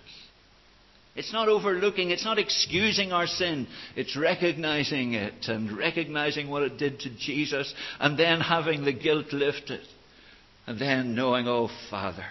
It's 1.16 1.32
not 1.32 1.48
overlooking, 1.48 2.10
it's 2.10 2.26
not 2.26 2.40
excusing 2.40 3.14
our 3.14 3.26
sin. 3.26 3.68
It's 3.96 4.18
recognizing 4.18 5.14
it 5.14 5.48
and 5.48 5.78
recognizing 5.78 6.50
what 6.50 6.64
it 6.64 6.78
did 6.78 7.00
to 7.00 7.10
Jesus 7.10 7.74
and 8.02 8.20
then 8.20 8.42
having 8.42 8.84
the 8.84 8.92
guilt 8.92 9.32
lifted. 9.32 9.80
And 10.68 10.78
then 10.78 11.16
knowing, 11.16 11.48
oh, 11.48 11.70
Father, 11.90 12.26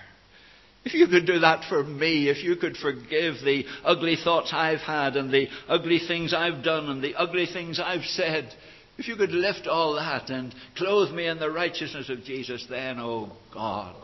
if 0.85 0.93
you 0.93 1.07
could 1.09 1.27
do 1.27 1.39
that 1.39 1.65
for 1.69 1.83
me, 1.83 2.29
if 2.29 2.45
you 2.45 2.57
could 2.57 2.77
forgive 2.77 3.37
the 3.43 3.65
ugly 3.85 4.17
thoughts 4.23 4.51
I've 4.53 4.81
had 4.81 5.17
and 5.17 5.33
the 5.33 5.49
ugly 5.67 5.99
things 6.07 6.35
I've 6.35 6.63
done 6.63 6.91
and 6.91 7.03
the 7.03 7.15
ugly 7.15 7.47
things 7.47 7.81
I've 7.81 8.05
said, 8.05 8.53
if 8.99 9.09
you 9.09 9.17
could 9.17 9.33
lift 9.33 9.67
all 9.67 9.95
that 9.95 10.29
and 10.29 10.55
clothe 10.77 11.15
me 11.15 11.27
in 11.27 11.39
the 11.39 11.51
righteousness 11.51 12.11
of 12.11 12.25
Jesus, 12.25 12.67
then, 12.69 12.99
oh 13.01 13.33
God, 13.53 13.97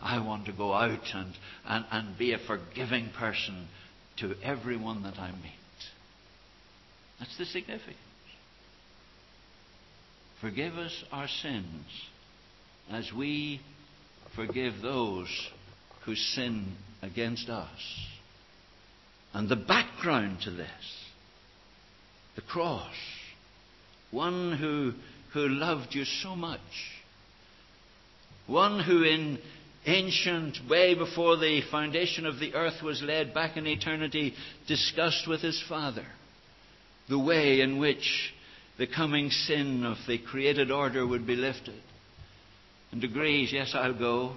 I 0.00 0.24
want 0.24 0.46
to 0.46 0.52
go 0.52 0.72
out 0.72 1.14
and, 1.14 1.34
and, 1.66 1.84
and 1.90 2.18
be 2.18 2.32
a 2.32 2.38
forgiving 2.38 3.10
person 3.18 3.68
to 4.18 4.34
everyone 4.42 5.02
that 5.02 5.18
I 5.18 5.32
meet. 5.32 5.52
That's 7.18 7.36
the 7.36 7.44
significance. 7.44 7.96
Forgive 10.40 10.74
us 10.74 11.04
our 11.12 11.28
sins 11.28 11.84
as 12.90 13.12
we 13.12 13.60
forgive 14.34 14.80
those 14.80 15.28
who 16.04 16.14
sin 16.14 16.76
against 17.02 17.48
us. 17.48 18.06
And 19.32 19.48
the 19.48 19.56
background 19.56 20.38
to 20.42 20.50
this, 20.50 20.68
the 22.34 22.42
cross, 22.42 22.94
one 24.10 24.56
who, 24.56 24.92
who 25.32 25.48
loved 25.48 25.94
you 25.94 26.04
so 26.04 26.34
much, 26.34 26.60
one 28.46 28.80
who 28.80 29.04
in 29.04 29.38
ancient, 29.86 30.58
way 30.68 30.94
before 30.94 31.36
the 31.36 31.62
foundation 31.70 32.26
of 32.26 32.38
the 32.38 32.54
earth 32.54 32.82
was 32.82 33.02
laid 33.02 33.32
back 33.32 33.56
in 33.56 33.66
eternity, 33.66 34.34
discussed 34.66 35.26
with 35.26 35.40
his 35.40 35.62
Father 35.68 36.06
the 37.08 37.18
way 37.18 37.60
in 37.60 37.78
which 37.78 38.32
the 38.78 38.86
coming 38.86 39.30
sin 39.30 39.84
of 39.84 39.98
the 40.06 40.16
created 40.18 40.70
order 40.70 41.06
would 41.06 41.26
be 41.26 41.36
lifted. 41.36 41.80
And 42.92 43.02
agrees, 43.04 43.52
yes, 43.52 43.72
I'll 43.74 43.98
go. 43.98 44.36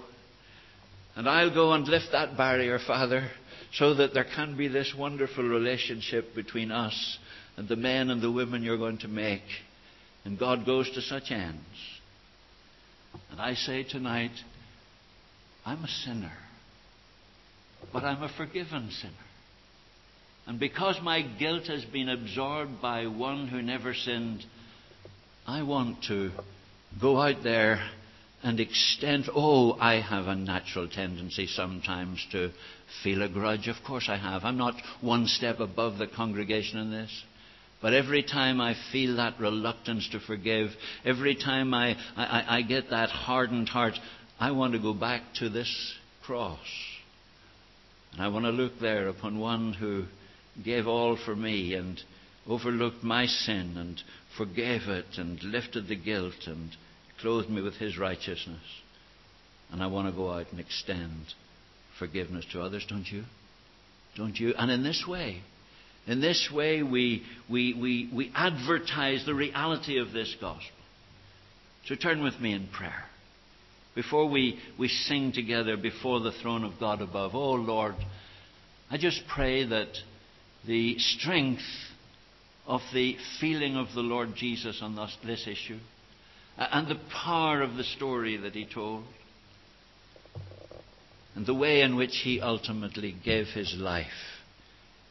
And 1.16 1.28
I'll 1.28 1.54
go 1.54 1.72
and 1.72 1.86
lift 1.86 2.08
that 2.12 2.36
barrier, 2.36 2.78
Father, 2.84 3.30
so 3.74 3.94
that 3.94 4.14
there 4.14 4.26
can 4.34 4.56
be 4.56 4.68
this 4.68 4.94
wonderful 4.96 5.44
relationship 5.44 6.34
between 6.34 6.70
us 6.70 7.18
and 7.56 7.68
the 7.68 7.76
men 7.76 8.10
and 8.10 8.20
the 8.20 8.32
women 8.32 8.62
you're 8.62 8.78
going 8.78 8.98
to 8.98 9.08
make. 9.08 9.42
And 10.24 10.38
God 10.38 10.66
goes 10.66 10.90
to 10.92 11.02
such 11.02 11.30
ends. 11.30 11.60
And 13.30 13.40
I 13.40 13.54
say 13.54 13.84
tonight, 13.84 14.32
I'm 15.64 15.84
a 15.84 15.88
sinner, 15.88 16.32
but 17.92 18.04
I'm 18.04 18.22
a 18.22 18.28
forgiven 18.36 18.90
sinner. 18.90 19.12
And 20.46 20.58
because 20.58 20.98
my 21.02 21.22
guilt 21.22 21.68
has 21.68 21.84
been 21.84 22.08
absorbed 22.08 22.82
by 22.82 23.06
one 23.06 23.48
who 23.48 23.62
never 23.62 23.94
sinned, 23.94 24.44
I 25.46 25.62
want 25.62 26.04
to 26.08 26.32
go 27.00 27.20
out 27.20 27.42
there 27.42 27.80
and 28.44 28.60
extent. 28.60 29.26
Oh, 29.34 29.72
I 29.80 30.00
have 30.00 30.26
a 30.26 30.36
natural 30.36 30.86
tendency 30.86 31.46
sometimes 31.46 32.24
to 32.32 32.50
feel 33.02 33.22
a 33.22 33.28
grudge. 33.28 33.68
Of 33.68 33.76
course 33.84 34.06
I 34.08 34.16
have. 34.16 34.44
I'm 34.44 34.58
not 34.58 34.74
one 35.00 35.26
step 35.26 35.60
above 35.60 35.98
the 35.98 36.06
congregation 36.06 36.78
in 36.78 36.90
this. 36.90 37.24
But 37.80 37.94
every 37.94 38.22
time 38.22 38.60
I 38.60 38.74
feel 38.92 39.16
that 39.16 39.40
reluctance 39.40 40.08
to 40.12 40.20
forgive, 40.20 40.70
every 41.04 41.34
time 41.34 41.72
I, 41.74 41.96
I, 42.16 42.58
I 42.58 42.62
get 42.62 42.90
that 42.90 43.08
hardened 43.08 43.70
heart, 43.70 43.94
I 44.38 44.52
want 44.52 44.74
to 44.74 44.78
go 44.78 44.92
back 44.92 45.22
to 45.38 45.48
this 45.48 45.94
cross. 46.22 46.58
And 48.12 48.22
I 48.22 48.28
want 48.28 48.44
to 48.44 48.50
look 48.50 48.78
there 48.78 49.08
upon 49.08 49.38
one 49.38 49.72
who 49.72 50.04
gave 50.62 50.86
all 50.86 51.16
for 51.16 51.34
me 51.34 51.74
and 51.74 52.00
overlooked 52.46 53.02
my 53.02 53.26
sin 53.26 53.74
and 53.76 54.00
forgave 54.36 54.82
it 54.82 55.16
and 55.16 55.42
lifted 55.42 55.88
the 55.88 55.96
guilt 55.96 56.46
and 56.46 56.76
clothed 57.20 57.50
me 57.50 57.62
with 57.62 57.74
His 57.74 57.98
righteousness. 57.98 58.62
And 59.72 59.82
I 59.82 59.86
want 59.86 60.08
to 60.08 60.16
go 60.16 60.30
out 60.30 60.46
and 60.50 60.60
extend 60.60 61.34
forgiveness 61.98 62.44
to 62.52 62.62
others, 62.62 62.86
don't 62.88 63.10
you? 63.10 63.24
Don't 64.16 64.38
you? 64.38 64.54
And 64.56 64.70
in 64.70 64.82
this 64.82 65.04
way, 65.06 65.40
in 66.06 66.20
this 66.20 66.50
way, 66.52 66.82
we, 66.82 67.22
we, 67.50 67.74
we, 67.74 68.10
we 68.14 68.32
advertise 68.34 69.24
the 69.24 69.34
reality 69.34 69.98
of 69.98 70.12
this 70.12 70.34
gospel. 70.40 70.70
So 71.86 71.94
turn 71.94 72.22
with 72.22 72.38
me 72.40 72.52
in 72.52 72.68
prayer. 72.68 73.04
Before 73.94 74.28
we, 74.28 74.58
we 74.78 74.88
sing 74.88 75.32
together 75.32 75.76
before 75.76 76.20
the 76.20 76.32
throne 76.32 76.64
of 76.64 76.80
God 76.80 77.00
above, 77.00 77.34
oh 77.34 77.52
Lord, 77.52 77.94
I 78.90 78.98
just 78.98 79.22
pray 79.32 79.66
that 79.66 79.88
the 80.66 80.98
strength 80.98 81.62
of 82.66 82.80
the 82.92 83.16
feeling 83.40 83.76
of 83.76 83.88
the 83.94 84.00
Lord 84.00 84.34
Jesus 84.34 84.80
on 84.82 84.96
this, 84.96 85.16
this 85.24 85.46
issue 85.46 85.78
and 86.56 86.88
the 86.88 87.00
power 87.24 87.62
of 87.62 87.76
the 87.76 87.84
story 87.84 88.36
that 88.36 88.54
he 88.54 88.64
told, 88.64 89.04
and 91.34 91.46
the 91.46 91.54
way 91.54 91.80
in 91.80 91.96
which 91.96 92.16
he 92.22 92.40
ultimately 92.40 93.14
gave 93.24 93.46
his 93.48 93.74
life, 93.76 94.06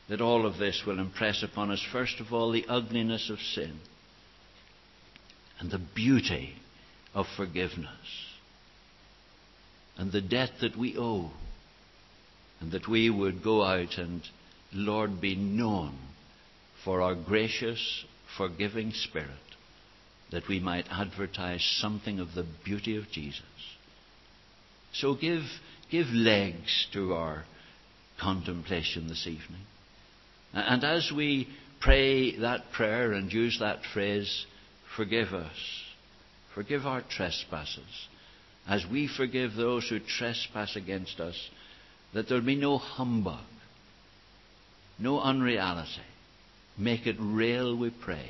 that 0.09 0.21
all 0.21 0.45
of 0.45 0.57
this 0.57 0.83
will 0.85 0.99
impress 0.99 1.43
upon 1.43 1.71
us, 1.71 1.83
first 1.91 2.19
of 2.19 2.31
all, 2.33 2.51
the 2.51 2.65
ugliness 2.67 3.29
of 3.29 3.39
sin 3.39 3.79
and 5.59 5.71
the 5.71 5.81
beauty 5.95 6.55
of 7.13 7.25
forgiveness 7.37 8.27
and 9.97 10.11
the 10.11 10.21
debt 10.21 10.51
that 10.61 10.77
we 10.77 10.97
owe, 10.97 11.31
and 12.59 12.71
that 12.71 12.87
we 12.87 13.09
would 13.09 13.43
go 13.43 13.63
out 13.63 13.97
and, 13.97 14.21
Lord, 14.73 15.21
be 15.21 15.35
known 15.35 15.97
for 16.83 17.01
our 17.01 17.15
gracious, 17.15 18.05
forgiving 18.37 18.91
spirit 18.91 19.29
that 20.33 20.47
we 20.47 20.59
might 20.59 20.85
advertise 20.91 21.63
something 21.79 22.19
of 22.19 22.33
the 22.33 22.45
beauty 22.65 22.97
of 22.97 23.09
Jesus. 23.11 23.41
So 24.93 25.15
give, 25.15 25.43
give 25.89 26.07
legs 26.07 26.87
to 26.93 27.13
our 27.13 27.45
contemplation 28.19 29.07
this 29.07 29.25
evening. 29.25 29.61
And 30.53 30.83
as 30.83 31.11
we 31.15 31.47
pray 31.79 32.37
that 32.39 32.71
prayer 32.73 33.13
and 33.13 33.31
use 33.31 33.57
that 33.59 33.79
phrase, 33.93 34.45
forgive 34.95 35.33
us, 35.33 35.57
Forgive 36.53 36.85
our 36.85 37.01
trespasses 37.01 38.07
as 38.67 38.85
we 38.89 39.07
forgive 39.07 39.55
those 39.55 39.87
who 39.89 39.99
trespass 39.99 40.75
against 40.75 41.19
us, 41.19 41.35
that 42.13 42.29
there 42.29 42.41
be 42.41 42.55
no 42.55 42.77
humbug, 42.77 43.43
no 44.99 45.19
unreality. 45.19 45.89
Make 46.77 47.05
it 47.07 47.17
real, 47.19 47.75
we 47.75 47.89
pray, 47.89 48.29